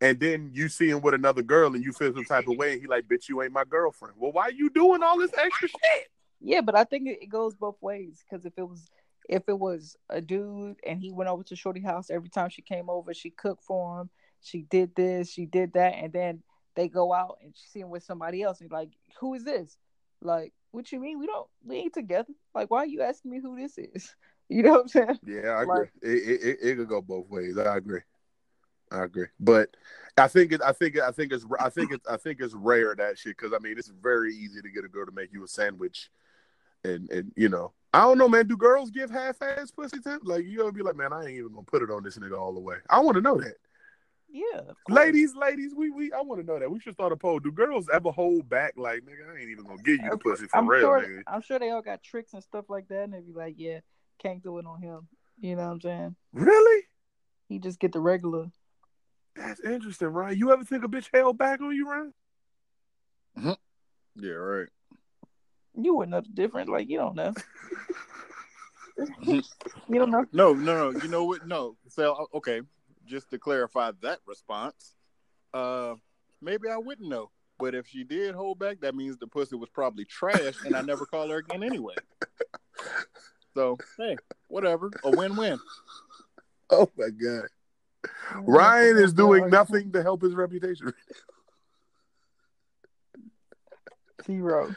[0.00, 2.72] And then you see him with another girl and you feel some type of way
[2.72, 4.14] and he like, bitch, you ain't my girlfriend.
[4.16, 6.08] Well, why you doing all this extra shit?
[6.40, 8.88] Yeah, but I think it, it goes both ways because if it was
[9.28, 12.62] if it was a dude and he went over to Shorty house every time she
[12.62, 14.10] came over, she cooked for him,
[14.40, 16.42] she did this, she did that, and then
[16.74, 19.76] they go out and she see him with somebody else and like, who is this?
[20.20, 21.18] Like, what you mean?
[21.18, 22.32] We don't we ain't together.
[22.54, 24.14] Like, why are you asking me who this is?
[24.48, 25.18] You know what I'm saying?
[25.26, 25.88] Yeah, I agree.
[26.02, 27.58] it, it, it, it could go both ways.
[27.58, 28.02] I agree.
[28.92, 29.76] I agree, but
[30.16, 30.62] I think it.
[30.62, 31.02] I think it.
[31.02, 31.44] I think it's.
[31.58, 32.06] I think it's.
[32.06, 34.88] I think it's rare that shit because I mean it's very easy to get a
[34.88, 36.10] girl to make you a sandwich,
[36.84, 38.46] and and you know I don't know, man.
[38.46, 40.20] Do girls give half ass pussy tip?
[40.22, 42.38] Like you ever be like, man, I ain't even gonna put it on this nigga
[42.38, 42.76] all the way.
[42.90, 43.54] I want to know that.
[44.28, 46.70] Yeah, ladies, ladies, we we I want to know that.
[46.70, 47.38] We should start a poll.
[47.38, 48.74] Do girls ever hold back?
[48.76, 50.80] Like, nigga, I ain't even gonna give you the pussy for I'm real.
[50.82, 51.22] Sure, nigga.
[51.26, 53.80] I'm sure they all got tricks and stuff like that, and they be like, yeah,
[54.18, 55.08] can't do it on him.
[55.40, 56.16] You know what I'm saying?
[56.34, 56.82] Really?
[57.48, 58.50] He just get the regular.
[59.36, 60.38] That's interesting, Ryan.
[60.38, 62.14] You ever think a bitch held back on you, Ryan?
[63.38, 63.52] Mm-hmm.
[64.16, 64.68] Yeah, right.
[65.76, 66.68] You wouldn't know the difference.
[66.68, 67.34] Like you don't know.
[69.22, 69.42] you
[69.92, 70.24] don't know.
[70.32, 71.00] No, no, no.
[71.00, 71.46] You know what?
[71.46, 71.76] No.
[71.88, 72.62] So okay,
[73.04, 74.94] just to clarify that response,
[75.52, 75.94] uh,
[76.40, 77.30] maybe I wouldn't know.
[77.58, 80.82] But if she did hold back, that means the pussy was probably trash, and I
[80.82, 81.94] never call her again anyway.
[83.54, 84.16] So hey,
[84.48, 85.58] whatever, a win-win.
[86.68, 87.48] Oh my god,
[88.42, 90.92] Ryan is doing nothing to help his reputation.
[94.26, 94.74] Zero.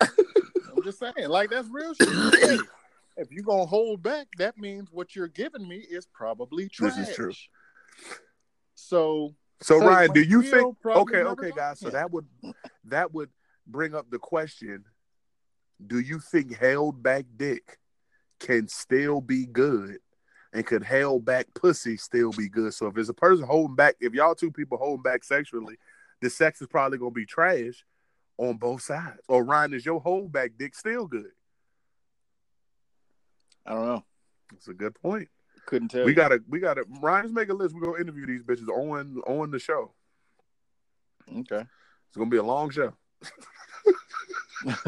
[0.00, 2.08] I'm just saying, like that's real shit.
[2.40, 2.58] Hey,
[3.16, 6.96] if you're gonna hold back, that means what you're giving me is probably trash.
[6.96, 7.32] This is true.
[8.74, 10.76] So, so, Ryan, do you think?
[10.84, 11.78] Okay, okay, guys.
[11.80, 12.26] So that would
[12.84, 13.30] that would
[13.66, 14.84] bring up the question:
[15.84, 17.78] Do you think held back dick
[18.40, 19.98] can still be good,
[20.52, 22.74] and could held back pussy still be good?
[22.74, 25.76] So if there's a person holding back, if y'all two people holding back sexually,
[26.20, 27.84] the sex is probably gonna be trash
[28.38, 29.20] on both sides.
[29.28, 31.30] Or Ryan, is your hold back dick still good?
[33.66, 34.04] I don't know.
[34.50, 35.28] That's a good point.
[35.66, 36.04] Couldn't tell.
[36.04, 36.16] We you.
[36.16, 36.84] gotta, we gotta.
[37.00, 37.74] Ryan's make a list.
[37.74, 39.92] We're gonna interview these bitches on on the show.
[41.30, 41.60] Okay.
[41.60, 42.92] It's gonna be a long show.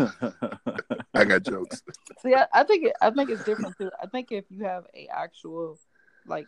[1.14, 1.82] I got jokes.
[2.22, 3.90] See, I, I think it, I think it's different too.
[4.02, 5.78] I think if you have a actual
[6.26, 6.46] like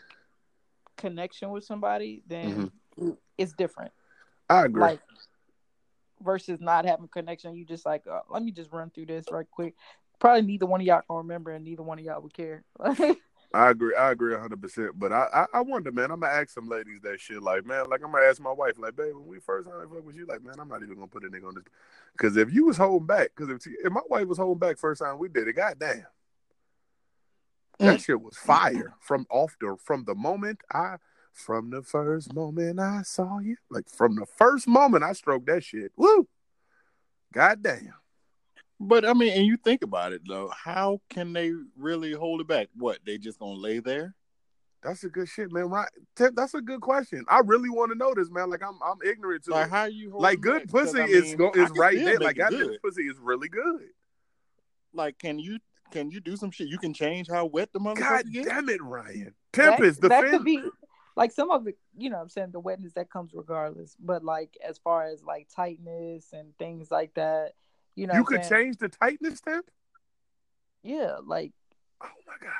[0.97, 3.11] connection with somebody, then mm-hmm.
[3.39, 3.93] it's different.
[4.51, 4.81] I agree.
[4.81, 5.01] Like
[6.23, 9.51] versus not having connection, you just like uh, let me just run through this right
[9.51, 9.75] quick.
[10.19, 12.65] Probably neither one of y'all can remember, and neither one of y'all would care.
[13.55, 13.95] I agree.
[13.95, 14.99] I agree hundred percent.
[14.99, 16.11] But I, I, I wonder, man.
[16.11, 17.43] I'm gonna ask some ladies that shit.
[17.43, 20.05] Like, man, like I'm gonna ask my wife, like, babe, when we first had fuck
[20.05, 21.65] with you, like, man, I'm not even gonna put a nigga on this.
[22.13, 25.01] Because if you was holding back, because if, if my wife was holding back first
[25.01, 26.05] time we did it, goddamn,
[27.79, 30.97] that shit was fire from off the from the moment I
[31.39, 35.63] from the first moment I saw you, like from the first moment I stroked that
[35.65, 35.93] shit.
[35.97, 36.27] Woo,
[37.33, 37.95] goddamn.
[38.81, 42.47] but I mean, and you think about it though, how can they really hold it
[42.49, 42.69] back?
[42.75, 44.15] What they just gonna lay there?
[44.83, 45.65] That's a good shit, man.
[45.71, 45.89] Right?
[46.17, 47.25] That's a good question.
[47.29, 48.49] I really want to know this, man.
[48.51, 49.71] Like I'm, I'm ignorant to Like it.
[49.71, 50.73] how you hold like good back?
[50.73, 52.19] 'Cause, pussy I is go, is right there.
[52.21, 52.79] Like it that good.
[52.83, 53.89] pussy is really good.
[54.93, 55.59] Like, can you
[55.91, 56.69] can you do some shit?
[56.69, 58.49] You can change how wet the God motherfucker gets.
[58.49, 59.35] damn it, Ryan.
[59.53, 60.63] Tempest, that, that could be
[61.19, 61.77] like some of it.
[61.97, 63.97] You know, what I'm saying the wetness that comes regardless.
[63.99, 67.53] But like as far as like tightness and things like that,
[67.97, 68.65] you know, you could saying?
[68.65, 69.69] change the tightness temp.
[70.83, 71.53] Yeah, like
[72.01, 72.53] Oh my god,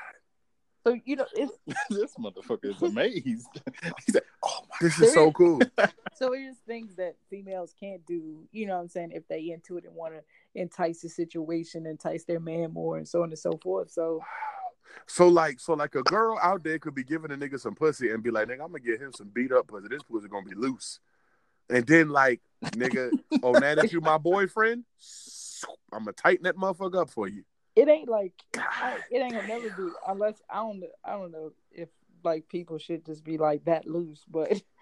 [0.85, 1.53] so you know it's
[1.91, 3.47] this motherfucker is amazed.
[4.07, 5.61] He said, "Oh my." this is so cool.
[6.15, 8.49] so it is things that females can't do.
[8.51, 10.23] You know, what I'm saying if they into it and want to
[10.61, 13.93] entice the situation, entice their man more, and so on and so forth.
[13.93, 14.21] So
[15.07, 18.11] So like, so like a girl out there could be giving a nigga some pussy
[18.11, 19.89] and be like, nigga, I'm gonna get him some beat up pussy.
[19.89, 21.01] This pussy gonna be loose.
[21.71, 23.11] And then like, nigga,
[23.43, 24.85] oh now that you my boyfriend,
[25.93, 27.45] I'm gonna tighten that motherfucker up for you.
[27.77, 31.53] it ain't like I, it ain't gonna never be unless I don't I don't know
[31.73, 31.89] if
[32.25, 34.61] like people should just be like that loose, but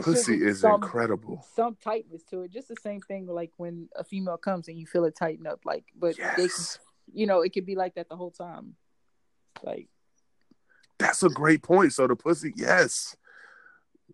[0.00, 1.44] Pussy is some, incredible.
[1.54, 4.86] Some tightness to it, just the same thing like when a female comes and you
[4.86, 6.48] feel it tighten up, like but they,
[7.12, 8.74] you know, it could be like that the whole time,
[9.62, 9.88] like
[10.98, 11.92] That's a great point.
[11.92, 13.16] So the pussy, yes.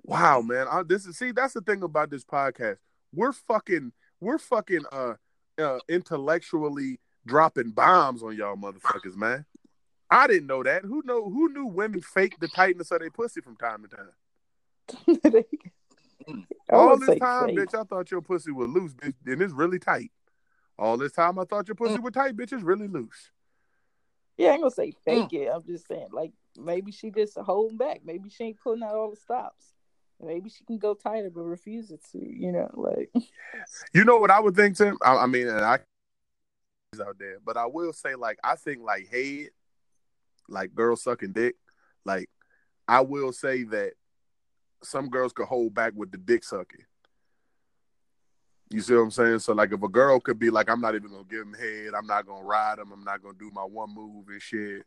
[0.04, 0.66] Wow, man.
[0.70, 2.76] I, this is see, that's the thing about this podcast.
[3.14, 5.14] We're fucking, we're fucking uh,
[5.58, 9.44] uh intellectually dropping bombs on y'all motherfuckers, man.
[10.10, 10.84] I didn't know that.
[10.84, 15.44] Who know who knew women fake the tightness of their pussy from time to time?
[16.72, 17.58] All this time, fake.
[17.58, 20.10] bitch, I thought your pussy was loose, bitch, and it's really tight.
[20.78, 23.30] All this time I thought your pussy was tight, bitch, it's really loose.
[24.42, 25.04] Yeah, I ain't gonna say Mm.
[25.04, 25.50] fake it.
[25.52, 28.02] I'm just saying, like maybe she just holding back.
[28.04, 29.72] Maybe she ain't putting out all the stops.
[30.20, 32.18] Maybe she can go tighter, but refuses to.
[32.18, 33.10] You know, like
[33.92, 34.96] You know what I would think, Tim?
[35.02, 35.80] I, I mean, and I
[37.00, 37.38] out there.
[37.44, 39.48] But I will say, like, I think like head,
[40.48, 41.56] like girls sucking dick,
[42.04, 42.28] like
[42.86, 43.92] I will say that
[44.82, 46.84] some girls could hold back with the dick sucking.
[48.70, 49.38] You see what I'm saying?
[49.40, 51.94] So like if a girl could be like, I'm not even gonna give him head,
[51.96, 54.84] I'm not gonna ride him, I'm not gonna do my one move and shit.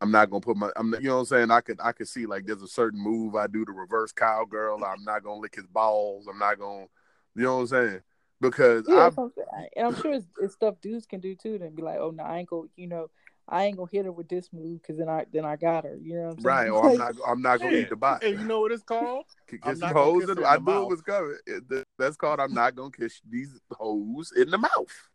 [0.00, 1.50] I'm not gonna put my I'm you know what I'm saying?
[1.50, 4.82] I could I could see like there's a certain move I do to reverse cowgirl.
[4.84, 6.26] I'm not gonna lick his balls.
[6.26, 6.86] I'm not gonna
[7.34, 8.00] you know what I'm saying?
[8.40, 9.32] Because Yeah, I'm,
[9.76, 11.58] and I'm sure it's, it's stuff dudes can do too.
[11.58, 13.10] Then be like, oh no, I ain't gonna, you know,
[13.50, 15.96] I ain't gonna hit her with this move because then I then I got her.
[16.00, 16.46] You know what I'm saying?
[16.46, 17.82] right, or I'm not I'm not gonna Yeah.
[17.82, 18.22] eat the bot.
[18.22, 19.24] And you know what it's called?
[19.48, 21.02] Kiss I'm not gonna hoes kiss in her the, in I the knew it was
[21.02, 21.36] coming.
[21.46, 25.08] It- that- that's called I'm not gonna kiss these hoes in the mouth.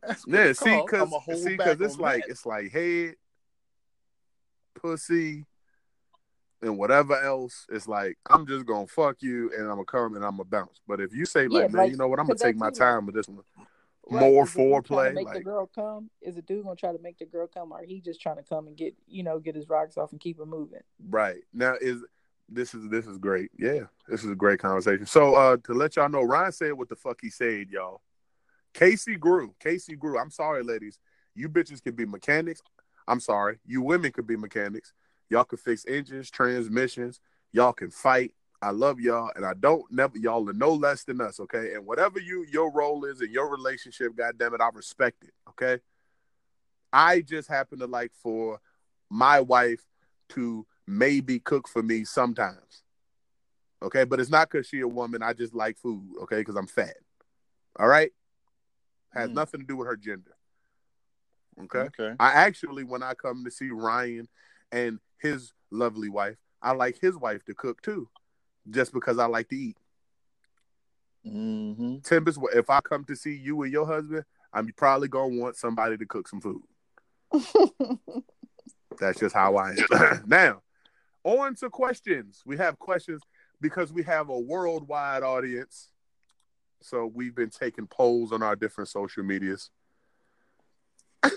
[0.00, 2.30] That's Yeah, it's see, cause see, cause it's like that.
[2.30, 3.16] it's like head,
[4.74, 5.44] pussy,
[6.62, 7.66] and whatever else.
[7.68, 10.80] It's like I'm just gonna fuck you, and I'm gonna come and I'm gonna bounce.
[10.86, 12.70] But if you say Yeah, like, man, like, you know what, I'm gonna take my
[12.70, 13.44] time with this one.
[14.10, 16.10] Right, More is the dude trying to foreplay, Make the girl come.
[16.20, 18.42] Is a dude gonna try to make the girl come, or he just trying to
[18.42, 20.80] come and get you know get his rocks off and keep her moving?
[21.08, 22.02] right now is
[22.48, 23.50] this is this is great.
[23.56, 25.06] Yeah, this is a great conversation.
[25.06, 28.02] So uh to let y'all know, Ryan said what the fuck he said, y'all.
[28.74, 29.54] Casey grew.
[29.60, 30.18] Casey grew.
[30.18, 30.98] I'm sorry, ladies.
[31.34, 32.62] You bitches can be mechanics.
[33.06, 33.58] I'm sorry.
[33.66, 34.92] You women could be mechanics.
[35.30, 37.20] Y'all can fix engines, transmissions.
[37.52, 38.32] Y'all can fight.
[38.62, 41.74] I love y'all, and I don't never y'all are no less than us, okay?
[41.74, 45.82] And whatever you your role is in your relationship, goddamn it, I respect it, okay?
[46.92, 48.60] I just happen to like for
[49.10, 49.84] my wife
[50.30, 52.84] to maybe cook for me sometimes,
[53.82, 54.04] okay?
[54.04, 55.22] But it's not because she a woman.
[55.22, 56.38] I just like food, okay?
[56.38, 56.94] Because I'm fat.
[57.80, 58.12] All right,
[59.10, 59.34] has Mm.
[59.34, 60.36] nothing to do with her gender.
[61.64, 61.80] Okay.
[61.80, 62.14] Okay.
[62.20, 64.28] I actually, when I come to see Ryan
[64.70, 68.08] and his lovely wife, I like his wife to cook too,
[68.68, 69.76] just because I like to eat.
[71.26, 71.98] Mm-hmm.
[71.98, 75.96] Timbers, if I come to see you and your husband, I'm probably gonna want somebody
[75.96, 76.62] to cook some food.
[78.98, 80.22] That's just how I am.
[80.26, 80.62] now,
[81.24, 82.42] on to questions.
[82.44, 83.22] We have questions
[83.60, 85.90] because we have a worldwide audience.
[86.82, 89.70] So we've been taking polls on our different social medias.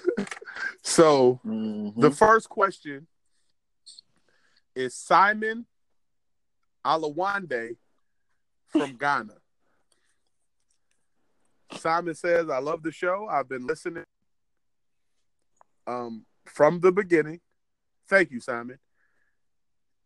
[0.81, 2.01] so Mm-hmm.
[2.01, 3.07] The first question
[4.75, 5.65] is Simon
[6.85, 7.75] Alawande
[8.67, 9.33] from Ghana.
[11.77, 13.27] Simon says, I love the show.
[13.29, 14.05] I've been listening
[15.87, 17.41] um, from the beginning.
[18.07, 18.77] Thank you, Simon.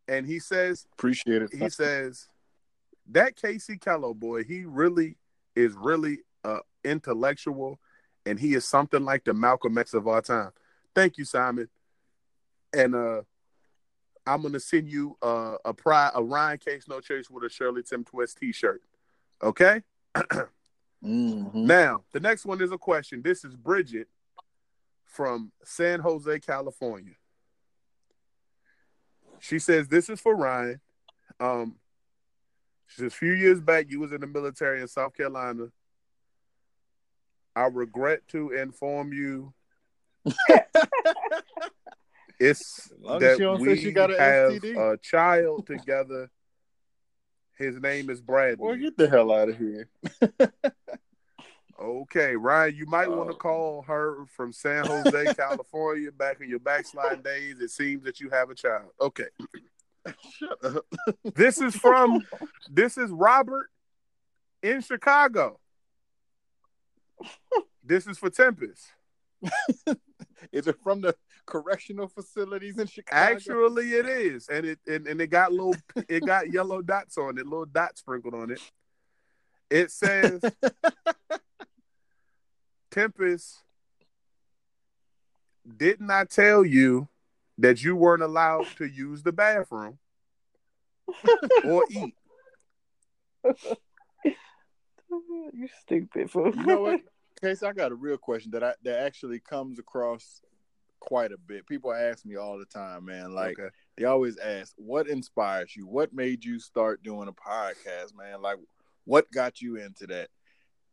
[0.07, 1.53] And he says, Appreciate it.
[1.53, 2.27] he says,
[3.11, 5.17] that Casey Kello boy, he really
[5.55, 7.79] is really uh, intellectual
[8.25, 10.51] and he is something like the Malcolm X of our time.
[10.95, 11.67] Thank you, Simon.
[12.73, 13.21] And uh
[14.29, 18.03] I'm gonna send you a pri- a Ryan Case No Chase with a Shirley Tim
[18.03, 18.81] Twist T-shirt.
[19.41, 19.81] Okay.
[21.03, 21.65] Mm-hmm.
[21.65, 23.21] Now the next one is a question.
[23.23, 24.07] This is Bridget
[25.05, 27.13] from San Jose, California.
[29.39, 30.81] She says this is for Ryan.
[31.39, 31.75] Um,
[32.87, 35.67] she says a few years back you was in the military in South Carolina.
[37.55, 39.53] I regret to inform you
[42.39, 44.93] it's As long as that she don't say we she got a have STD.
[44.93, 46.29] a child together.
[47.57, 48.65] His name is Bradley.
[48.65, 49.89] Well, get the hell out of here.
[51.81, 53.37] Okay, Ryan, you might want to Oh.
[53.39, 57.59] call her from San Jose, California, back in your backslide days.
[57.61, 58.91] It seems that you have a child.
[58.99, 59.27] Okay.
[60.37, 60.85] Shut up.
[61.35, 62.21] This is from
[62.69, 63.69] this is Robert
[64.61, 65.59] in Chicago.
[67.83, 68.87] This is for Tempest.
[70.51, 71.15] Is it from the
[71.49, 73.33] correctional facilities in Chicago?
[73.33, 75.75] Actually, it is, and it and, and it got little
[76.07, 78.61] it got yellow dots on it, little dots sprinkled on it.
[79.69, 80.41] It says
[82.91, 83.63] Tempest,
[85.77, 87.07] didn't I tell you
[87.57, 89.97] that you weren't allowed to use the bathroom
[91.65, 92.15] or eat?
[95.53, 96.53] you stupid fool.
[96.55, 97.01] you know what,
[97.41, 97.63] Case?
[97.63, 100.41] I got a real question that I that actually comes across
[100.99, 101.67] quite a bit.
[101.67, 103.33] People ask me all the time, man.
[103.33, 103.69] Like Okay.
[103.97, 105.87] they always ask, "What inspires you?
[105.87, 108.41] What made you start doing a podcast, man?
[108.41, 108.57] Like,
[109.05, 110.29] what got you into that?"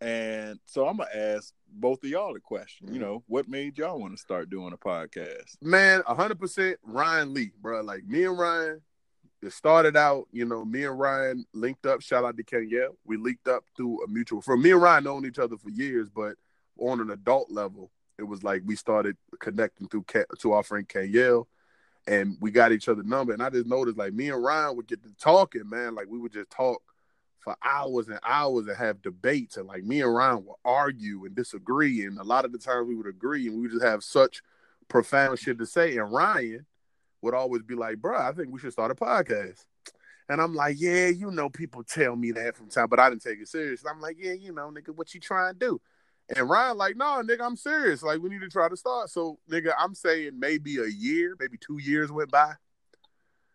[0.00, 2.88] And so I'm gonna ask both of y'all a question.
[2.88, 3.02] You mm-hmm.
[3.02, 5.56] know, what made y'all want to start doing a podcast?
[5.62, 7.80] Man, hundred percent Ryan Lee, bro.
[7.80, 8.82] Like me and Ryan,
[9.42, 12.02] it started out, you know, me and Ryan linked up.
[12.02, 12.88] Shout out to Kenya.
[13.04, 14.42] We linked up through a mutual.
[14.42, 16.36] For me and Ryan known each other for years, but
[16.78, 20.04] on an adult level, it was like we started connecting through
[20.38, 21.42] to our friend Kenya,
[22.06, 23.32] and we got each other number.
[23.32, 25.94] And I just noticed, like me and Ryan would get to talking, man.
[25.94, 26.82] Like we would just talk
[27.46, 31.36] for hours and hours and have debates and like me and Ryan would argue and
[31.36, 34.02] disagree and a lot of the times we would agree and we would just have
[34.02, 34.42] such
[34.88, 36.66] profound shit to say and Ryan
[37.22, 39.64] would always be like, "Bro, I think we should start a podcast."
[40.28, 43.22] And I'm like, "Yeah, you know, people tell me that from time, but I didn't
[43.22, 45.80] take it serious." I'm like, "Yeah, you know, nigga, what you trying to do?"
[46.34, 48.02] And Ryan like, "No, nigga, I'm serious.
[48.02, 51.56] Like, we need to try to start." So, nigga, I'm saying maybe a year, maybe
[51.58, 52.54] two years went by.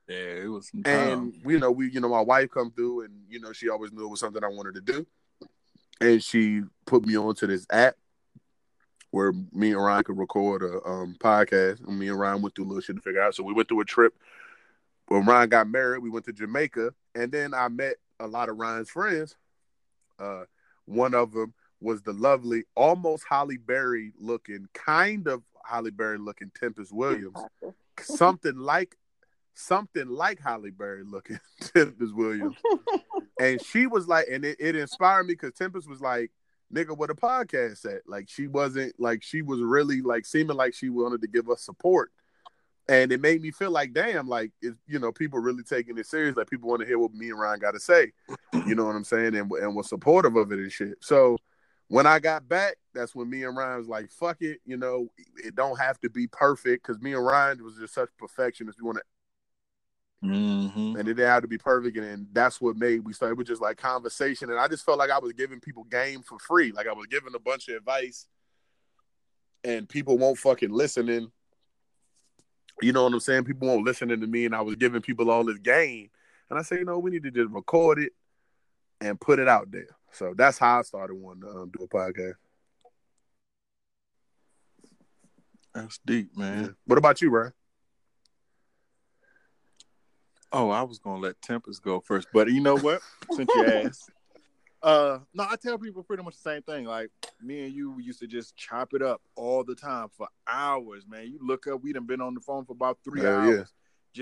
[0.08, 3.14] Yeah, it was some And you know, we you know, my wife come through and
[3.30, 5.08] you know, she always knew it was something I wanted to do.
[6.00, 7.96] And she put me onto this app
[9.12, 11.86] where me and Ryan could record a um, podcast.
[11.86, 13.36] And me and Ryan went through a little shit to figure out.
[13.36, 14.14] So we went through a trip.
[15.08, 18.58] When Ryan got married, we went to Jamaica, and then I met a lot of
[18.58, 19.36] Ryan's friends.
[20.18, 20.46] Uh,
[20.86, 26.52] one of them was the lovely, almost Halle Berry looking, kind of Halle Berry looking
[26.58, 27.38] Tempest Williams
[28.04, 28.98] something like
[29.54, 32.56] something like Halle Berry looking Tempest Williams.
[33.40, 36.32] and she was like, and it, it inspired me because Tempest was like,
[36.74, 38.02] nigga, what a podcast at?
[38.08, 41.62] Like she wasn't like she was really like seeming like she wanted to give us
[41.62, 42.12] support.
[42.90, 46.08] And it made me feel like, damn, like it, you know, people really taking it
[46.08, 46.36] serious.
[46.36, 48.12] Like people want to hear what me and Ryan got to say.
[48.66, 49.36] You know what I'm saying?
[49.36, 50.96] And and was supportive of it and shit.
[51.00, 51.38] So
[51.92, 55.10] when I got back, that's when me and Ryan was like, fuck it, you know,
[55.44, 58.82] it don't have to be perfect because me and Ryan was just such perfectionists.
[58.82, 59.04] We want to
[60.24, 60.98] Mhm.
[60.98, 61.98] and it didn't have to be perfect.
[61.98, 64.50] And, then that's what made we started with just like conversation.
[64.50, 66.72] And I just felt like I was giving people game for free.
[66.72, 68.26] Like I was giving a bunch of advice
[69.66, 71.30] and people won't fucking listening.
[72.82, 73.44] You know what I'm saying?
[73.44, 76.10] People won't listening to me, and I was giving people all this game.
[76.50, 78.14] And I said, you know, we need to just record it
[79.02, 79.90] and put it out there.
[80.14, 82.34] So that's how I started wanting to um, do a podcast.
[85.74, 86.76] That's deep, man.
[86.86, 87.54] What about you, Ryan?
[90.52, 93.02] Oh, I was gonna let Tempest go first, but you know what?
[93.32, 94.12] Since you asked,
[94.84, 96.86] uh, no, I tell people pretty much the same thing.
[96.86, 97.10] Like
[97.42, 101.28] me and you, used to just chop it up all the time for hours, man.
[101.28, 103.64] You look up, we done been on the phone for about three Hell hours, yeah.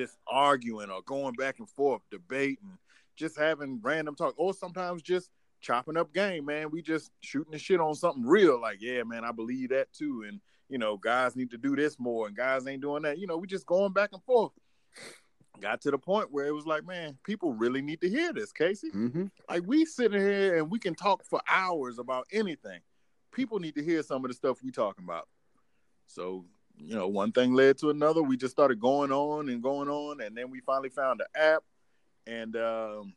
[0.04, 2.78] just arguing or going back and forth, debating,
[3.16, 5.32] just having random talk, or sometimes just
[5.62, 6.72] chopping up game, man.
[6.72, 10.26] We just shooting the shit on something real, like, yeah, man, I believe that too,
[10.28, 10.40] and
[10.70, 13.18] you know, guys need to do this more, and guys ain't doing that.
[13.18, 14.52] You know, we just going back and forth
[15.60, 18.52] got to the point where it was like, man, people really need to hear this,
[18.52, 18.90] Casey.
[18.92, 19.26] Mm-hmm.
[19.50, 22.80] Like we sitting here and we can talk for hours about anything.
[23.32, 25.28] People need to hear some of the stuff we talking about.
[26.08, 26.46] So,
[26.78, 28.24] you know, one thing led to another.
[28.24, 31.64] We just started going on and going on, and then we finally found the app,
[32.26, 33.14] and um,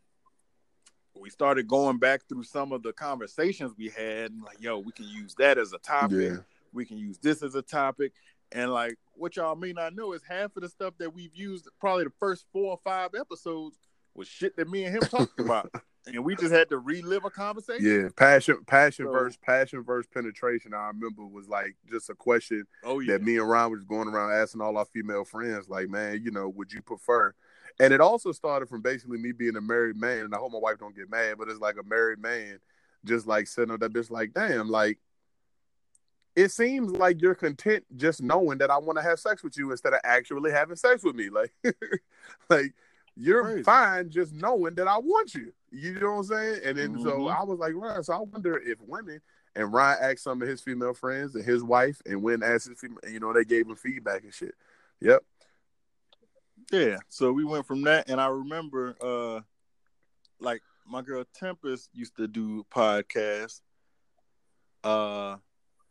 [1.20, 4.92] we started going back through some of the conversations we had, and like, yo, we
[4.92, 6.18] can use that as a topic.
[6.32, 6.36] Yeah.
[6.72, 8.12] We can use this as a topic.
[8.50, 11.68] And like what y'all may not know is half of the stuff that we've used
[11.80, 13.78] probably the first four or five episodes
[14.14, 15.70] was shit that me and him talked about.
[16.06, 17.84] And we just had to relive a conversation.
[17.86, 20.74] Yeah, passion, passion So- versus passion versus penetration.
[20.74, 23.12] I remember was like just a question Oh yeah.
[23.14, 26.30] that me and Ron was going around asking all our female friends, like, man, you
[26.30, 27.34] know, would you prefer?
[27.80, 30.58] And it also started from basically me being a married man, and I hope my
[30.58, 32.58] wife don't get mad, but it's like a married man,
[33.04, 34.98] just like sitting on that bitch, like, damn, like,
[36.34, 39.70] it seems like you're content just knowing that I want to have sex with you
[39.70, 41.52] instead of actually having sex with me, like,
[42.48, 42.72] like
[43.16, 43.62] you're Crazy.
[43.62, 45.52] fine just knowing that I want you.
[45.70, 46.60] You know what I'm saying?
[46.64, 47.34] And then so Mhm.
[47.34, 49.20] I was like, Ryan, so I wonder if women
[49.54, 52.78] and Ryan asked some of his female friends and his wife, and when asked his
[52.80, 54.54] female, you know, they gave him feedback and shit.
[55.00, 55.22] Yep.
[56.72, 56.96] Yeah.
[57.08, 59.40] So we went from that, and I remember, uh,
[60.40, 63.60] like my girl Tempest used to do podcasts.
[64.82, 65.36] Uh,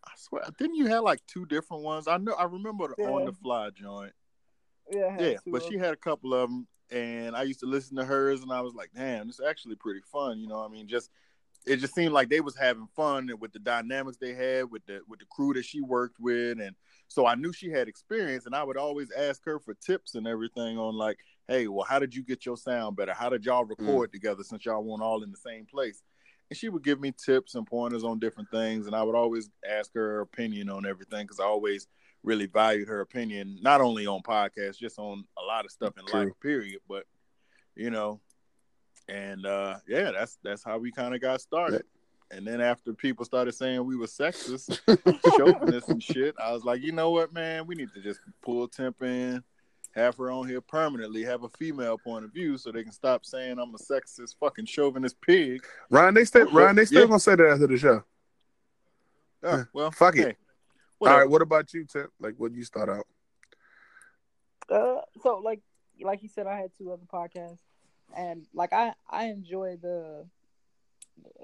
[0.04, 2.08] I swear, didn't you have like two different ones?
[2.08, 4.14] I know, I remember the on the fly joint.
[4.92, 8.04] Yeah, Yeah, but she had a couple of them, and I used to listen to
[8.04, 10.40] hers, and I was like, damn, this is actually pretty fun.
[10.40, 11.10] You know, what I mean, just
[11.66, 15.02] it just seemed like they was having fun with the dynamics they had with the
[15.08, 16.76] with the crew that she worked with, and
[17.08, 20.28] so I knew she had experience, and I would always ask her for tips and
[20.28, 23.14] everything on like, hey, well, how did you get your sound better?
[23.14, 23.70] How did y'all mm.
[23.70, 26.02] record together since y'all weren't all in the same place?
[26.50, 29.50] And she would give me tips and pointers on different things, and I would always
[29.70, 31.88] ask her her opinion on everything because I always
[32.24, 36.06] really valued her opinion, not only on podcasts, just on a lot of stuff in
[36.06, 36.26] True.
[36.26, 36.80] life, period.
[36.88, 37.06] But
[37.76, 38.20] you know,
[39.12, 41.84] and uh yeah, that's that's how we kind of got started.
[42.32, 44.80] And then after people started saying we were sexist,
[45.36, 48.70] chauvinist and shit, I was like, you know what, man, we need to just pull
[48.70, 49.44] Temp in,
[49.94, 53.26] have her on here permanently, have a female point of view, so they can stop
[53.26, 55.62] saying I'm a sexist, fucking chauvinist pig.
[55.90, 57.08] Ryan, they still Ryan, they still Yeah.
[57.08, 58.02] gonna say that after the show.
[59.44, 60.20] Oh, well, Fuck it.
[60.20, 60.36] hey, All
[61.00, 61.20] whatever.
[61.22, 62.08] right, what about you, Tim?
[62.20, 63.08] Like, what you start out?
[64.70, 65.60] Uh, so like
[66.02, 67.60] like you said, I had two other podcasts,
[68.16, 70.26] and like I I enjoy the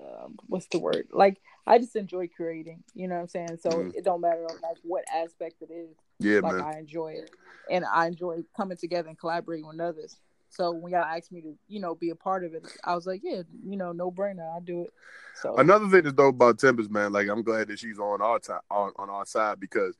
[0.01, 1.07] um, what's the word?
[1.11, 2.83] Like I just enjoy creating.
[2.93, 3.57] You know what I'm saying?
[3.57, 3.95] So Mhm.
[3.95, 5.95] it don't matter like what aspect it is.
[6.19, 6.63] Yeah, like man.
[6.63, 7.31] I enjoy it,
[7.69, 10.17] and I enjoy coming together and collaborating with others.
[10.49, 13.05] So when y'all asked me to, you know, be a part of it, I was
[13.05, 14.93] like, yeah, you know, no brainer, I'll do it.
[15.35, 18.39] So Another thing that's dope about Tempest, man, like I'm glad that she's on our
[18.39, 19.95] time on, on our side because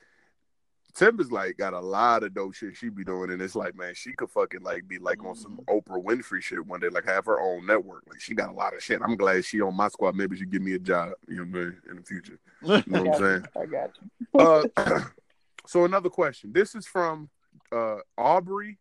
[0.98, 3.93] Tempest like got a lot of dope shit she be doing, and it's like, man,
[3.95, 7.26] she could fucking like be like on some Oprah Winfrey shit one day, like have
[7.26, 8.04] her own network.
[8.10, 9.00] Like she got a lot of shit.
[9.04, 10.16] I'm glad she on my squad.
[10.16, 12.39] Maybe she give me a job, you know, what I mean, in the future.
[12.64, 13.45] You know I what I'm saying?
[13.56, 13.62] you.
[13.62, 14.89] I got you.
[14.89, 15.00] Uh,
[15.68, 16.52] so another question.
[16.52, 17.30] This is from
[17.72, 18.80] uh Aubrey,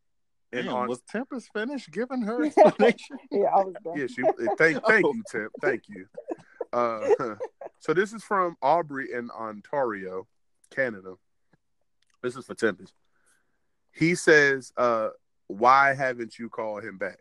[0.52, 3.18] and Damn, on was Tempest finished giving her explanation?
[3.30, 3.98] Yeah, I was done.
[3.98, 4.22] Yeah, she.
[4.56, 5.12] Thank, thank Oh.
[5.12, 5.48] you, Tim.
[5.60, 6.06] Thank you.
[6.72, 7.34] Uh,
[7.78, 10.26] so this is from Aubrey in Ontario,
[10.74, 11.14] Canada.
[12.22, 12.94] This is for Tempest.
[13.92, 15.10] He says, uh,
[15.46, 17.18] "Why haven't you called him back?"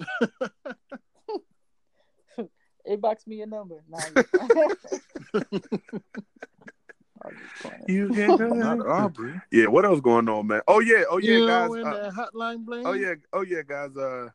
[2.88, 3.82] Inbox me a number.
[3.88, 4.32] Nah, I'm just
[7.62, 8.58] playing.
[8.58, 9.40] Not Aubrey.
[9.50, 9.66] Yeah.
[9.66, 10.62] What else going on, man?
[10.66, 11.04] Oh yeah.
[11.08, 11.70] Oh yeah, you guys.
[11.74, 12.86] in uh, that hotline bling.
[12.86, 13.14] oh yeah.
[13.32, 13.96] Oh yeah, guys.
[13.96, 14.30] Uh,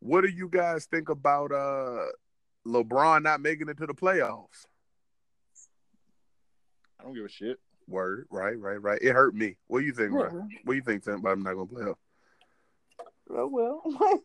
[0.00, 2.06] what do you guys think about uh
[2.66, 4.66] LeBron not making it to the playoffs?
[6.98, 7.58] I don't give a shit.
[7.88, 8.26] Word.
[8.30, 8.58] Right.
[8.58, 8.80] Right.
[8.80, 8.98] Right.
[9.02, 9.56] It hurt me.
[9.66, 10.24] What do you think, bro?
[10.24, 11.20] Yeah, What do you think, Tim?
[11.22, 11.98] But I'm not gonna play up.
[13.30, 14.22] oh, well,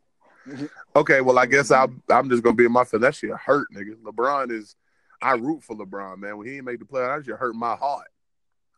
[0.96, 3.04] Okay, well, I guess I'm I'm just gonna be in my feelings.
[3.06, 3.96] That shit hurt, nigga.
[4.04, 4.76] LeBron is
[5.22, 6.38] I root for LeBron, man.
[6.38, 8.08] When he didn't make the playoffs, that shit hurt my heart.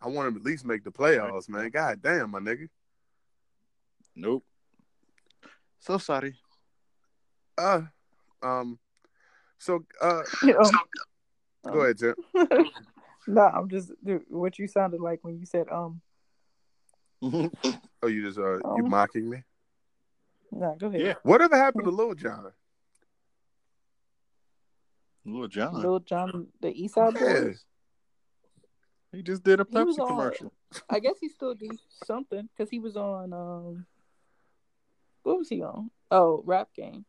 [0.02, 1.70] I want him to at least make the playoffs, man.
[1.72, 2.70] God damn, my nigga.
[4.16, 4.44] Nope.
[5.80, 6.36] So sorry.
[7.58, 7.82] Uh
[8.44, 8.78] um
[9.58, 10.72] so uh you know.
[11.72, 12.16] go ahead, Tim.
[13.28, 16.02] no, I'm just dude, what you sounded like when you said um.
[18.04, 19.44] Oh, you just uh you Um, mocking me?
[20.52, 21.02] No, go ahead.
[21.02, 21.14] Yeah.
[21.24, 22.52] Whatever happened to Lil Jon?
[25.26, 25.82] Little John.
[25.82, 27.42] Lil Jon, the East Side Yeah.
[27.44, 27.66] Boys.
[29.12, 30.54] He just did a Pepsi on- commercial.
[30.90, 31.70] I guess he still do
[32.06, 33.86] something because he was on um.
[35.24, 35.90] What was he on?
[36.12, 37.06] Oh, Rap Game.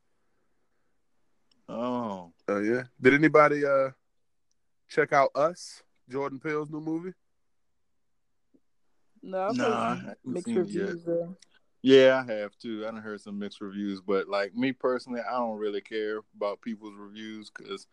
[1.68, 2.32] Oh.
[2.48, 2.84] Oh yeah.
[3.00, 3.90] Did anybody uh
[4.88, 5.82] check out us?
[6.08, 7.12] Jordan Peele's new movie?
[9.22, 10.84] No, I've Nah, heard I some haven't mixed seen it yet.
[10.88, 11.08] reviews.
[11.08, 11.32] Uh,
[11.82, 12.82] Yeah, I have too.
[12.86, 16.60] I done heard some mixed reviews, but like me personally, I don't really care about
[16.60, 17.86] people's reviews because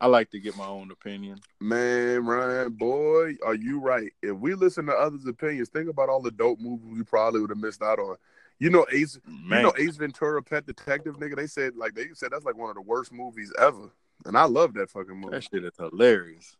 [0.00, 1.40] I like to get my own opinion.
[1.60, 4.12] Man, Ryan, boy, are you right?
[4.22, 7.50] If we listen to others' opinions, think about all the dope movies we probably would
[7.50, 8.16] have missed out on.
[8.58, 11.36] You know, Ace, Man, you know Ace Ventura, Pet Detective, nigga.
[11.36, 13.90] They said like they said that's like one of the worst movies ever,
[14.24, 15.30] and I love that fucking movie.
[15.36, 16.56] that shit is hilarious.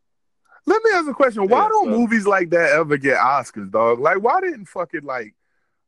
[0.66, 3.70] Let me ask a question: Why Yeah, don't so- movies like that ever get Oscars,
[3.70, 4.00] dog?
[4.00, 5.34] Like, why didn't fucking like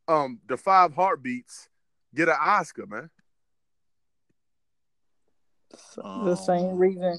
[0.06, 1.68] um the Five Heartbeats
[2.14, 3.10] get an Oscar, man?
[5.96, 7.18] the Um, same reason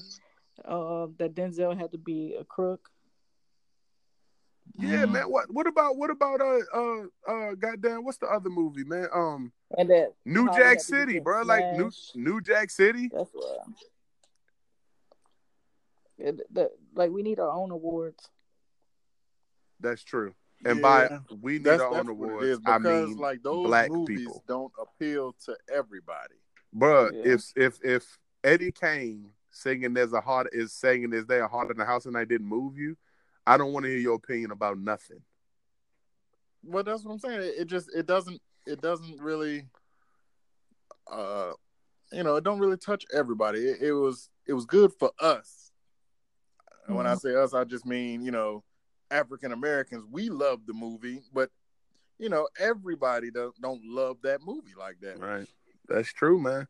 [0.64, 2.90] uh, that Denzel had to be a crook.
[4.76, 5.12] Yeah, Mhm.
[5.12, 5.30] man.
[5.30, 9.08] What what about what about uh uh uh goddamn what's the other movie, man?
[9.12, 11.42] Um, And that New Jack had to be City, getting bro.
[11.42, 11.90] Like New.
[12.14, 13.08] New Jack City.
[13.12, 13.66] That's what.
[16.20, 18.28] It, that, like we need our own awards.
[19.80, 20.34] That's true.
[20.64, 21.08] And by
[21.40, 23.90] we need That's, our that's own what awards, it is I mean like those black
[23.90, 24.44] movies people.
[24.46, 26.34] don't appeal to everybody.
[26.76, 27.32] Bruh, Yeah.
[27.32, 31.70] if if if Eddie Kane singing "There's a heart" is saying "Is there a heart
[31.70, 32.96] in the house?" and I didn't move you,
[33.46, 35.22] I don't want to hear your opinion about nothing.
[36.62, 37.40] Well, that's what I'm saying.
[37.40, 39.66] It, it just it doesn't it doesn't really
[41.10, 41.52] uh
[42.12, 43.60] you know, it don't really touch everybody.
[43.60, 45.69] It, it was it was good for us.
[46.90, 48.64] And When I say us, I just mean, you know,
[49.12, 50.04] African Americans.
[50.10, 51.48] We love the movie, but
[52.18, 55.20] you know, everybody don't don't love that movie like that.
[55.20, 55.46] Right.
[55.88, 56.66] That's true, man.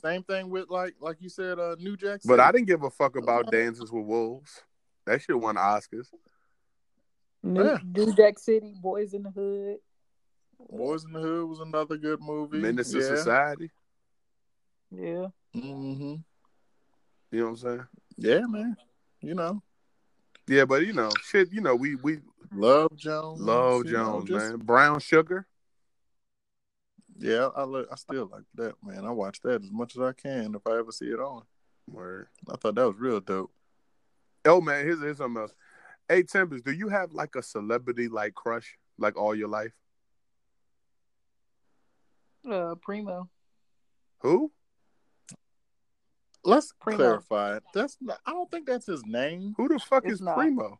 [0.00, 2.28] Same thing with like like you said, uh New Jack City.
[2.28, 4.62] But I didn't give a fuck about Dances with Wolves.
[5.04, 6.08] That shit won Oscars.
[7.42, 7.78] New, Yeah.
[7.84, 9.76] New Jack City, Boyz n the Hood.
[10.72, 12.56] Boyz n the Hood was another good movie.
[12.56, 13.02] Menace to.
[13.02, 13.70] Society.
[14.90, 15.26] Yeah.
[15.54, 16.14] Mm-hmm.
[17.32, 17.86] You know what I'm saying?
[18.16, 18.76] Yeah, man.
[19.26, 19.60] You know,
[20.46, 21.52] Yeah, but you know, shit.
[21.52, 22.18] You know, we we
[22.52, 23.40] Love Jones.
[23.40, 24.58] love you know, Jones, just- man.
[24.58, 25.48] Brown Sugar.
[27.18, 29.04] Yeah, I look, I still like that, man.
[29.04, 31.42] I watch that as much as I can if I ever see it on.
[31.90, 32.28] Word.
[32.48, 33.50] I thought that was real dope.
[34.44, 35.54] Oh man, here's here's something else.
[36.08, 39.72] Hey Tempest, do you have like a celebrity like crush like all your life?
[42.48, 43.28] Uh, Primo.
[44.20, 44.52] Who?
[46.46, 46.96] Let's Primo.
[46.98, 47.58] clarify.
[47.74, 49.54] That's not, I don't think that's his name.
[49.56, 50.36] Who the fuck It's is not.
[50.36, 50.78] Primo?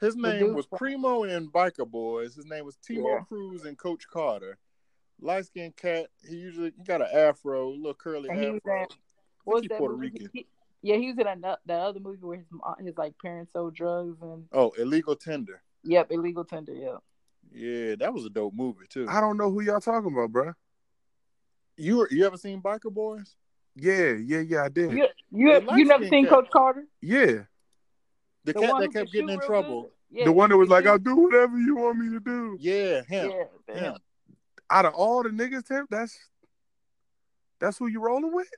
[0.00, 2.36] His name was Primo in Biker Boyz.
[2.36, 3.24] His name was Timo Yeah.
[3.24, 4.58] Cruz and Coach Carter.
[5.20, 6.08] Light skinned cat.
[6.28, 8.80] He usually he got an afro, little curly And he was afro.
[8.82, 8.86] in
[9.44, 10.10] What was he's that Puerto movie?
[10.10, 10.30] Rican.
[10.32, 10.46] He-
[10.82, 12.46] yeah, he was in that that other movie where his
[12.84, 15.62] his like parents sold drugs and Oh, illegal tender.
[15.82, 16.74] yep, illegal tender.
[16.74, 16.98] Yep.
[17.52, 19.06] Yeah, that was a dope movie too.
[19.08, 20.52] I don't know who y'all talking about, bro.
[21.78, 23.34] You you ever seen Biker Boyz?
[23.76, 24.92] Yeah, yeah, yeah, I did.
[24.92, 26.32] You you, The you never seen cat.
[26.32, 26.84] Coach Carter?
[27.02, 27.26] Yeah,
[28.44, 29.90] The, The cat one that kept getting in trouble.
[30.10, 33.02] Yeah, the one that was like, "I'll do whatever you want me to do." Yeah,
[33.02, 33.32] him.
[33.68, 33.94] Yeah, him.
[34.70, 36.16] Out of all the niggas, Tim, that's
[37.58, 38.48] that's who you rolling with.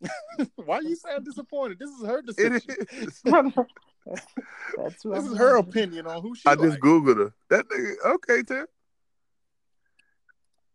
[0.56, 1.78] Why are you sound disappointed?
[1.78, 2.60] This is her decision.
[2.92, 3.22] is.
[3.24, 6.80] That's who This I'm is her opinion on who she I just like.
[6.80, 7.32] googled her.
[7.50, 8.66] That nigga, okay, Tim.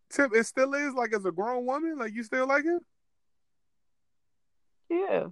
[0.09, 2.79] Tim, it still is like as a grown woman, like you still like him.
[4.89, 5.27] Yeah.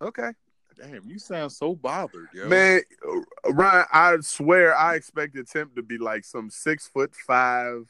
[0.00, 0.30] Okay,
[0.76, 2.48] Damn, you sound so bothered, yo.
[2.48, 3.86] man, uh, Ryan.
[3.92, 7.88] I swear, I expected Tim to be like some six foot five,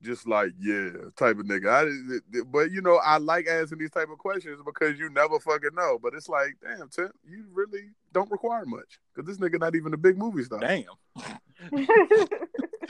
[0.00, 1.68] just like yeah type of nigga.
[1.68, 5.74] I, but you know, I like asking these type of questions because you never fucking
[5.74, 5.98] know.
[6.02, 9.92] But it's like, damn, Tim, you really don't require much because this nigga not even
[9.92, 10.60] a big movie star.
[10.60, 10.84] Damn,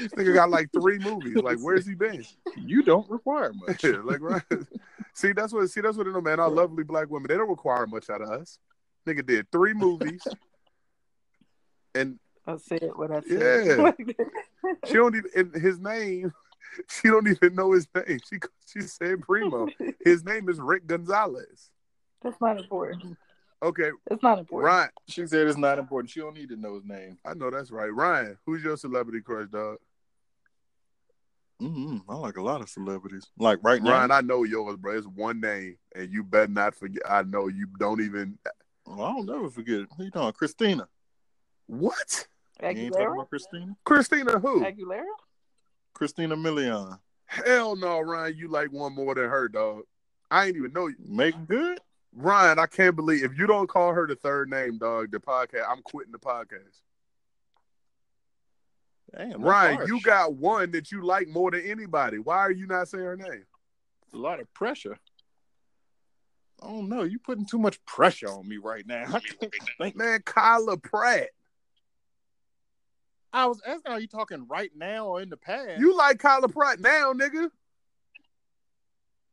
[0.01, 1.37] This nigga got like three movies.
[1.37, 2.25] Like, where's he been?
[2.57, 3.85] you don't require much.
[4.05, 4.43] like, right?
[5.15, 5.69] See, that's what.
[5.71, 6.41] See, that's what it know, man.
[6.41, 8.59] Our lovely black women, they don't require much out of us.
[9.07, 10.27] Nigga did three movies,
[11.95, 13.67] and I said what I said.
[13.67, 13.93] Yeah.
[14.87, 15.31] she don't even.
[15.37, 16.33] And his name,
[16.89, 18.19] she don't even know his name.
[18.29, 19.69] She she said Primo.
[20.05, 21.71] His name is Rick Gonzalez.
[22.23, 23.17] That's not important.
[23.63, 24.67] Okay, It's not important.
[24.67, 24.91] Ryan.
[25.07, 26.11] She said it's not important.
[26.11, 27.19] She don't need to know his name.
[27.27, 27.93] I know that's right.
[27.93, 29.77] Ryan, who's your celebrity crush, dog?
[31.61, 32.11] Mm-hmm.
[32.11, 33.27] I like a lot of celebrities.
[33.39, 34.97] Like right now, Ryan, I know yours, bro.
[34.97, 37.03] It's one name, and you better not forget.
[37.09, 38.39] I know you don't even.
[38.87, 39.89] well, I don't never forget it.
[39.97, 40.33] Who you talking?
[40.33, 40.89] Christina.
[41.67, 42.27] What?
[42.63, 43.15] You ain't talking Aguilera?
[43.15, 43.77] about Christina?
[43.85, 44.65] Christina who?
[44.65, 45.05] Aguilera?
[45.95, 46.99] Christina Milian.
[47.27, 48.37] Hell no, Ryan.
[48.37, 49.83] You like one more than her, dog.
[50.31, 50.97] I ain't even know you.
[51.07, 51.81] Make good?
[52.15, 55.65] Ryan, I can't believe if you don't call her the third name, dog, the podcast,
[55.69, 56.81] I'm quitting the podcast.
[59.17, 59.89] Damn, that's Ryan, harsh.
[59.89, 62.19] you got one that you like more than anybody.
[62.19, 63.45] Why are you not saying her name?
[64.05, 64.99] It's a lot of pressure.
[66.63, 67.03] I don't know.
[67.03, 69.05] You putting too much pressure on me right now.
[69.13, 69.55] I think.
[69.97, 71.31] Man, Kyla Pratt.
[73.33, 75.81] I was asking, are you talking right now or in the past?
[75.81, 77.49] You like Kyla Pratt now, nigga.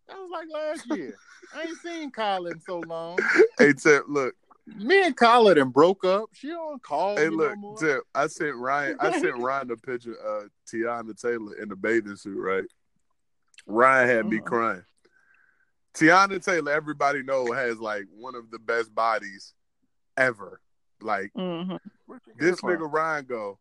[0.08, 1.16] That was like last year.
[1.56, 3.18] I ain't seen Kyla in so long.
[3.60, 4.36] hey, Tip, look.
[4.76, 6.30] Me and Kyla then broke up.
[6.34, 7.78] She don't call Hey, me look, no more.
[7.78, 8.04] Tip.
[8.14, 8.98] I sent Ryan.
[9.00, 12.38] I sent Ryan a picture of Teyana Taylor in the bathing suit.
[12.38, 12.66] Right.
[13.66, 14.46] Ryan had me Uh-uh.
[14.46, 14.84] crying.
[15.94, 19.54] Teyana Taylor, everybody know, has like one of the best bodies
[20.18, 20.60] ever.
[21.02, 21.76] Like Mm-hmm.
[22.06, 22.70] Where'd you get this it from?
[22.72, 23.60] nigga Ryan go,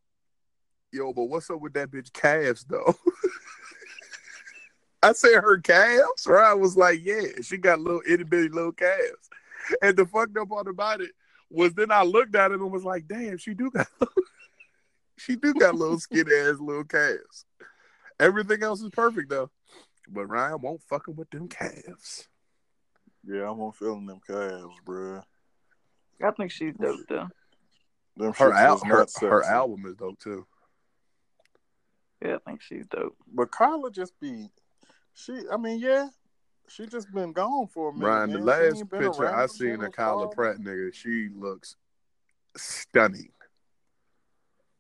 [0.92, 2.94] yo, but what's up with that bitch calves though?
[5.02, 6.26] I said her calves.
[6.26, 9.30] Ryan was like, yeah, she got little itty bitty little calves.
[9.82, 11.10] And the fucked up part about it
[11.50, 13.88] was then I looked at it and was like, damn, she do got
[15.16, 17.44] she do got little skinny ass little calves.
[18.18, 19.50] Everything else is perfect though.
[20.08, 22.28] But Ryan won't fucking with them calves.
[23.26, 25.22] Yeah, I'm on feeling them calves, bruh.
[26.24, 27.28] I think she's dope though.
[28.16, 30.46] Them Her, shits al- her, her album is dope too.
[32.24, 33.16] Yeah, I think she's dope.
[33.32, 34.48] But Kyla just be,
[35.12, 35.40] she.
[35.52, 36.08] I mean, yeah,
[36.68, 38.06] she just been gone for a minute.
[38.06, 39.34] Ryan, the last picture.
[39.34, 41.76] I seen of Kyla Pratt, nigga, she looks
[42.56, 43.30] stunning.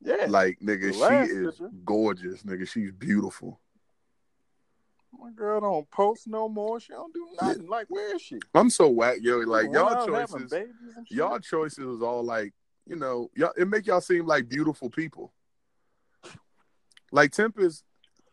[0.02, 1.70] Yeah, Like, nigga, she is picture.
[1.84, 2.68] gorgeous, nigga.
[2.68, 3.60] She's beautiful.
[5.18, 6.78] my girl don't post no more.
[6.78, 7.66] She don't do nothing.
[7.68, 8.38] Like, where is she?
[8.54, 9.38] I'm so whack, yo.
[9.38, 11.16] Like y'all choices, babies and shit.
[11.16, 12.52] y'all choices was all like,
[12.86, 15.32] you know, y'all it make y'all seem like beautiful people.
[17.12, 17.82] Like Tempest,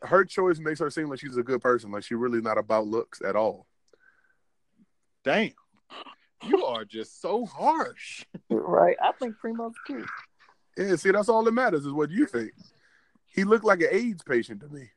[0.04, 1.92] her choice makes her seem like she's a good person.
[1.92, 3.66] Like she really not about looks at all.
[5.24, 5.52] Damn,
[6.46, 8.26] you are just so harsh.
[8.50, 8.98] Right.
[9.02, 10.06] I think Primo's cute.
[10.78, 12.52] Yeah, see, that's all that matters is what you think.
[13.28, 14.90] He looked like an AIDS patient to me.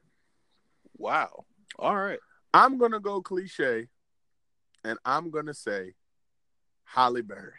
[0.98, 1.44] Wow.
[1.78, 2.18] All right.
[2.52, 3.88] I'm gonna go cliche,
[4.84, 5.94] and I'm gonna say
[6.84, 7.52] Halle Berry.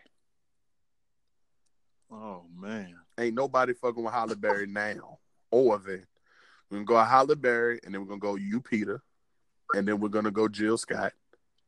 [2.11, 2.95] Oh man.
[3.19, 5.19] Ain't nobody fucking with Halle Berry now
[5.51, 6.05] or then.
[6.69, 8.99] We're gonna go Halle Berry, and then we're gonna go Lupita,
[9.73, 11.13] and then we're gonna go Jill Scott,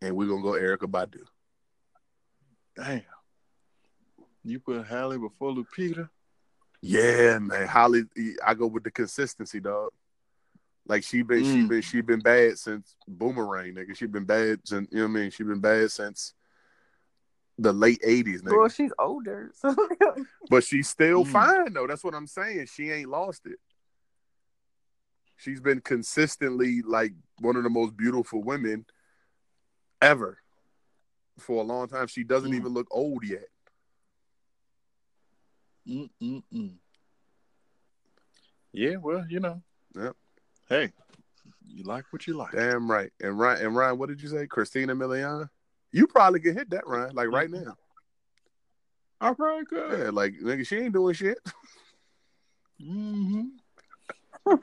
[0.02, 1.22] and we're gonna go Erykah Badu.
[2.76, 3.02] Damn.
[4.44, 6.10] You put Halle before Lupita.
[6.82, 7.68] Yeah, man.
[7.68, 8.04] Holly,
[8.46, 9.92] I go with the consistency, dog.
[10.88, 11.68] Like she been, she Mm.
[11.70, 13.96] been, she been bad since Boomerang, nigga.
[13.96, 15.32] She been bad since you know what I mean.
[15.32, 16.34] She been bad since
[17.58, 18.58] the late '80s, nigga.
[18.58, 19.52] Well, she's older.
[19.54, 19.76] So
[20.50, 21.32] But she's still Mm.
[21.32, 21.86] fine though.
[21.86, 22.68] That's what I'm saying.
[22.68, 23.60] She ain't lost it.
[25.40, 28.86] She's been consistently like one of the most beautiful women
[30.02, 30.38] ever
[31.38, 32.08] for a long time.
[32.08, 32.56] She doesn't Mm.
[32.56, 33.48] even look old yet.
[35.88, 36.76] Mm-mm-mm.
[38.74, 39.62] Yeah, well, you know.
[39.96, 40.16] Yep.
[40.68, 40.92] Hey,
[41.66, 42.52] you like what you like.
[42.52, 43.12] Damn right.
[43.22, 44.46] And Ryan, and Ryan, what did you say?
[44.46, 45.50] Christina Milian?
[45.92, 47.76] You probably could hit that, Ryan, like right now.
[49.22, 50.00] All right, good.
[50.00, 51.40] Yeah, like nigga, she ain't doing shit.
[52.82, 53.46] Mm-hmm.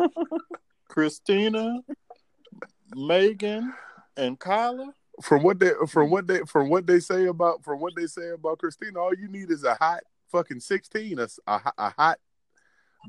[0.97, 1.83] Christina,
[2.95, 3.75] Megan,
[4.17, 4.95] and Kyla.
[5.23, 8.31] From what they from what they from what they say about from what they say
[8.31, 10.01] about Christina, all you need is a hot
[10.33, 12.19] fucking sixteen, a, a, a hot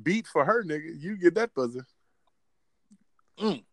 [0.03, 1.01] beat for her, nigga.
[1.01, 1.85] You get that buzzer.
[3.39, 3.63] Mm.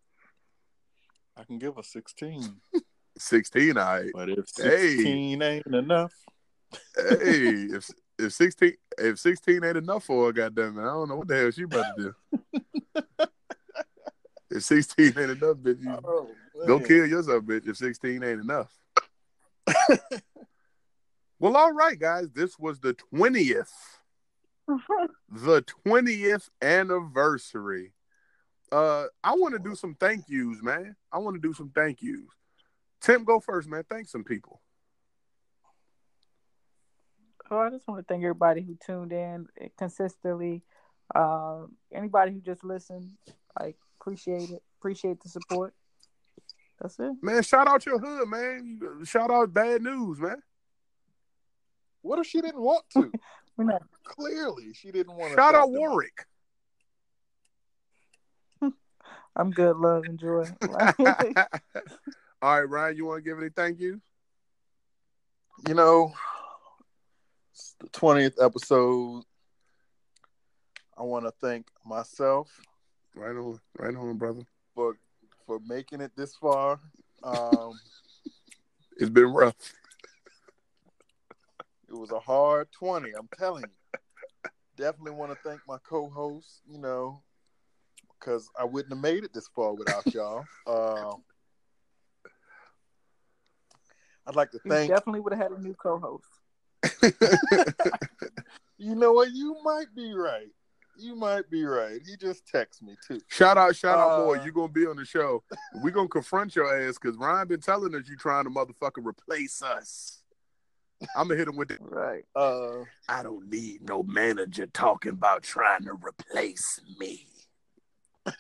[1.36, 2.60] I can give a 16.
[3.18, 4.10] Sixteen, all right.
[4.14, 4.94] But if Hey.
[4.96, 6.12] 16 ain't enough,
[6.70, 11.16] hey, if if sixteen if sixteen ain't enough for her, goddamn it, I don't know
[11.16, 12.14] what the hell she about to
[12.92, 13.26] do.
[14.54, 16.28] if sixteen ain't enough, bitch, you oh,
[16.66, 17.68] go kill yourself, bitch.
[17.68, 18.72] If sixteen ain't enough.
[21.38, 22.30] well, all right, guys.
[22.30, 23.72] This was the twentieth,
[25.28, 27.92] the twentieth anniversary.
[28.70, 30.96] Uh, I want to do some thank yous, man.
[31.12, 32.30] I want to do some thank yous.
[33.00, 33.84] Tim, go first, man.
[33.90, 34.60] Thank some people.
[37.50, 40.62] Oh, I just want to thank everybody who tuned in consistently.
[41.14, 43.10] Um, anybody who just listened,
[43.60, 44.62] like appreciate it.
[44.80, 45.74] Appreciate the support.
[46.80, 47.12] That's it.
[47.22, 48.80] Man, shout out your hood, man.
[49.04, 50.42] Shout out bad news, man.
[52.02, 53.10] What if she didn't want to?
[53.56, 53.82] We're not.
[54.04, 55.36] Clearly, she didn't want to.
[55.36, 55.70] Shout out.
[55.70, 56.26] Warwick.
[59.36, 59.76] I'm good.
[59.76, 60.44] Love, enjoy.
[62.42, 64.02] All right, Ryan, you want to give any thank you?
[65.66, 66.12] You know,
[67.52, 69.22] it's the 20th episode.
[70.98, 72.50] I want to thank myself
[73.14, 74.42] Right on, right on, brother.
[74.74, 74.96] for
[75.46, 76.80] for making it this far.
[77.22, 77.78] Um,
[78.96, 79.56] It's been rough.
[81.88, 84.10] it was a hard 20, I'm telling you.
[84.76, 87.20] Definitely want to thank my co-host, you know,
[88.18, 90.44] because I wouldn't have made it this far without y'all.
[90.68, 91.24] Um,
[94.28, 96.28] I'd like to You thank definitely would have had a new co-host.
[98.78, 99.30] You know what?
[99.32, 100.50] You might be right.
[100.96, 102.00] You might be right.
[102.06, 103.20] He just texted me too.
[103.28, 104.44] shout out, shout out, Uh, boy.
[104.44, 105.42] You gonna be on the show.
[105.82, 109.60] We gonna confront your ass because Ryan been telling us you trying to motherfucking replace
[109.62, 110.20] us.
[111.16, 111.78] I'm gonna hit him with it.
[111.80, 112.24] Right.
[112.36, 117.26] Uh, I don't need no manager talking about trying to replace me.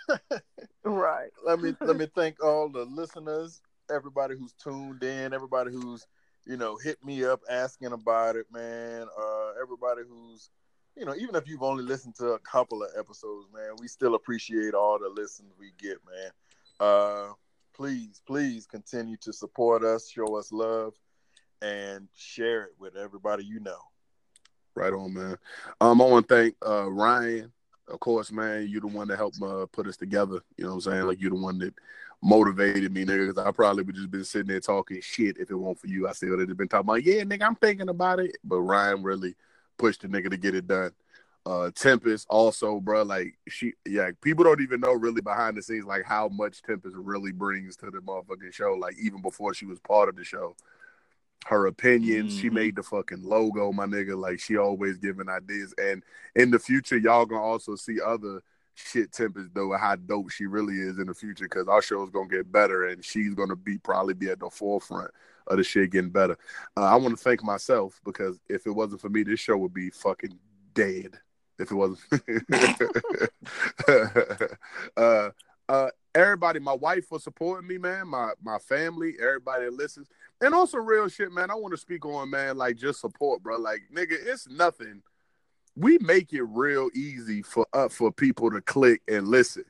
[0.86, 1.30] Right.
[1.44, 3.60] let me let me thank all the listeners,
[3.90, 6.06] everybody who's tuned in, everybody who's
[6.46, 9.06] you know hit me up asking about it, man.
[9.18, 10.50] Uh, everybody who's
[10.96, 14.14] you know even if you've only listened to a couple of episodes, man, we still
[14.14, 16.30] appreciate all the listens we get, man.
[16.80, 17.32] Uh,
[17.74, 20.94] please, please continue to support us, show us love,
[21.62, 23.78] and share it with everybody you know.
[24.74, 25.36] Right on, man.
[25.80, 27.52] Um, I want to thank uh Ryan.
[27.86, 30.40] Of course, man, you the one that helped uh, put us together.
[30.56, 31.06] You know what I'm saying?
[31.06, 31.74] Like you're the one that
[32.22, 33.28] motivated me, nigga.
[33.28, 36.08] Because I probably would just been sitting there talking shit if it weren't for you.
[36.08, 38.38] I still would have been talking about, yeah, nigga, I'm thinking about it.
[38.42, 39.34] But Ryan really
[39.78, 40.92] pushed the nigga to get it done.
[41.46, 43.02] Uh, Tempest also, bro.
[43.02, 46.96] Like she, yeah, people don't even know really behind the scenes like how much Tempest
[46.96, 48.74] really brings to the motherfucking show.
[48.80, 50.56] Like even before she was part of the show,
[51.46, 52.32] her opinions.
[52.34, 52.54] She Mhm.
[52.54, 54.16] made the fucking logo, my nigga.
[54.16, 55.74] Like she always giving ideas.
[55.76, 56.02] And
[56.34, 58.40] in the future, y'all gonna also see other
[58.76, 62.26] shit Tempest though how dope she really is in the future because our show's gonna
[62.28, 65.10] get better and she's gonna be probably be at the forefront
[65.46, 66.36] of the shit getting better.
[66.76, 69.74] Uh, I want to thank myself because if it wasn't for me, this show would
[69.74, 70.38] be fucking
[70.74, 71.18] dead.
[71.58, 72.00] If it wasn't,
[74.96, 75.30] uh,
[75.68, 78.08] uh, everybody, my wife for supporting me, man.
[78.08, 80.08] My my family, everybody that listens,
[80.40, 81.50] and also real shit, man.
[81.50, 82.56] I want to speak on, man.
[82.56, 83.56] Like just support, bro.
[83.58, 85.02] Like nigga, it's nothing.
[85.76, 89.64] We make it real easy for uh, for people to click and listen.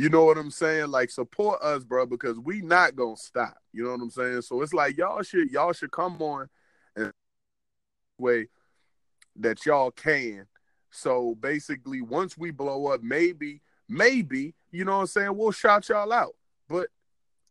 [0.00, 0.90] You know what I'm saying?
[0.90, 3.58] Like support us, bro, because we not gonna stop.
[3.70, 4.40] You know what I'm saying?
[4.40, 6.48] So it's like y'all should y'all should come on
[6.96, 7.12] and
[8.16, 8.46] way
[9.36, 10.46] that y'all can.
[10.90, 13.60] So basically, once we blow up, maybe,
[13.90, 16.34] maybe, you know what I'm saying, we'll shout y'all out.
[16.66, 16.86] But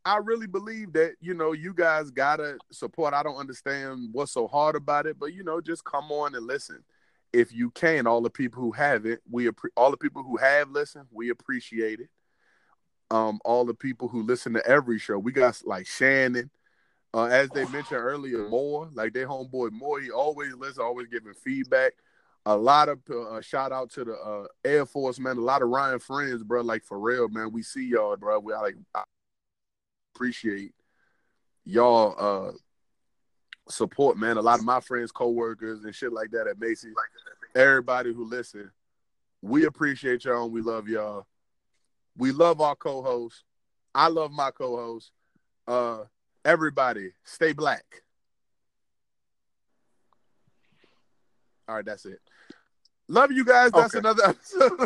[0.04, 3.14] I really believe that, you know, you guys gotta support.
[3.14, 6.48] I don't understand what's so hard about it, but you know, just come on and
[6.48, 6.84] listen.
[7.32, 9.48] If you can, all the people who have it, we
[9.78, 12.10] all the people who have listened, we appreciate it.
[13.12, 16.52] Um, all the people who listen to every show, we got like Shannon,
[17.14, 20.00] uh, as they mentioned earlier, more like their homeboy more.
[20.00, 21.94] He always listen, always giving feedback.
[22.46, 25.70] a lot of uh, shout out to the uh, Air Force man, a lot of
[25.70, 26.62] Ryan friends, bro.
[26.62, 27.52] Like for real, man.
[27.52, 28.40] We see y'all, bro.
[28.40, 29.04] We like I
[30.16, 30.74] appreciate
[31.66, 32.52] y'all uh
[33.70, 34.38] support, man.
[34.38, 36.94] A lot of my friends, co-workers, and shit like that at Macy's.
[37.56, 38.72] Everybody who listen,
[39.42, 41.26] we appreciate y'all and we love y'all.
[42.20, 43.44] We love our co-hosts.
[43.96, 45.12] I love my co-hosts.
[45.68, 46.04] Uh
[46.46, 47.86] everybody, stay black.
[51.68, 52.20] All right, that's it.
[53.08, 53.72] Love you guys.
[53.72, 54.00] That's Okay.
[54.00, 54.80] another episode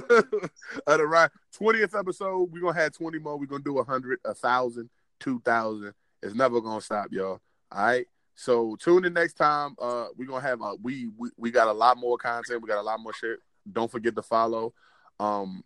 [0.88, 1.30] of the right
[1.60, 2.52] 20th episode.
[2.52, 3.38] We're gonna have 20 more.
[3.38, 4.90] We're gonna do a hundred, a thousand,
[5.20, 5.94] two thousand.
[6.22, 7.40] It's never gonna stop, y'all.
[7.72, 8.06] All right.
[8.36, 9.76] So tune in next time.
[9.80, 12.80] Uh we're gonna have a we, we we got a lot more content, we got
[12.80, 13.40] a lot more shit.
[13.70, 14.74] Don't forget to follow
[15.20, 15.64] um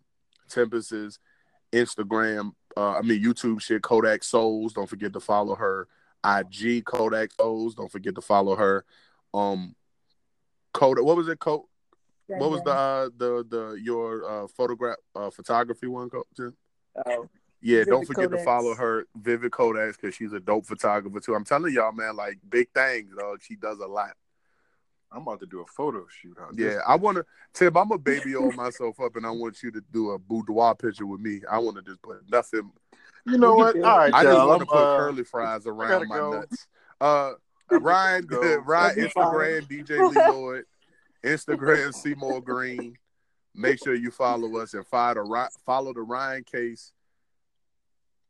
[0.48, 1.18] Tempest's
[1.72, 4.72] Instagram, uh I mean YouTube shit, Kodak Souls.
[4.72, 5.88] Don't forget to follow her.
[6.24, 7.74] IG Kodak Souls.
[7.74, 8.84] Don't forget to follow her.
[9.34, 9.74] Um
[10.72, 11.38] Kodak what was it?
[11.38, 11.66] Kodak
[12.28, 16.52] what was the uh the the your uh photograph uh photography one Jen?
[17.06, 17.28] Oh,
[17.60, 21.34] yeah don't Vivid forget to follow her vivid kodaks because she's a dope photographer too
[21.34, 24.12] i'm telling y'all man like big things dog she does a lot
[25.10, 26.36] I'm about to do a photo shoot.
[26.40, 27.24] Out yeah i want to
[27.54, 30.74] tim i'm a baby all myself up and i want you to do a boudoir
[30.74, 32.70] picture with me i want to just put nothing
[33.26, 33.74] You know what?
[33.74, 36.30] can All do right, i just want to put uh, curly fries around my go.
[36.32, 36.66] nuts
[37.00, 37.32] uh
[37.70, 38.56] ryan Go.
[38.66, 39.24] ryan That'd fine.
[39.24, 40.64] instagram dj lee lloyd
[41.24, 42.94] instagram seymour green
[43.54, 46.92] make sure you follow us and follow the, follow the ryan case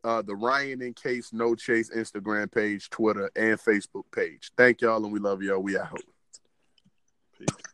[0.05, 4.53] uh, the Ryan in Case No Chase Instagram page, Twitter, and Facebook page.
[4.57, 5.59] Thank y'all, and we love y'all.
[5.61, 6.01] We out.
[7.39, 7.69] Peace.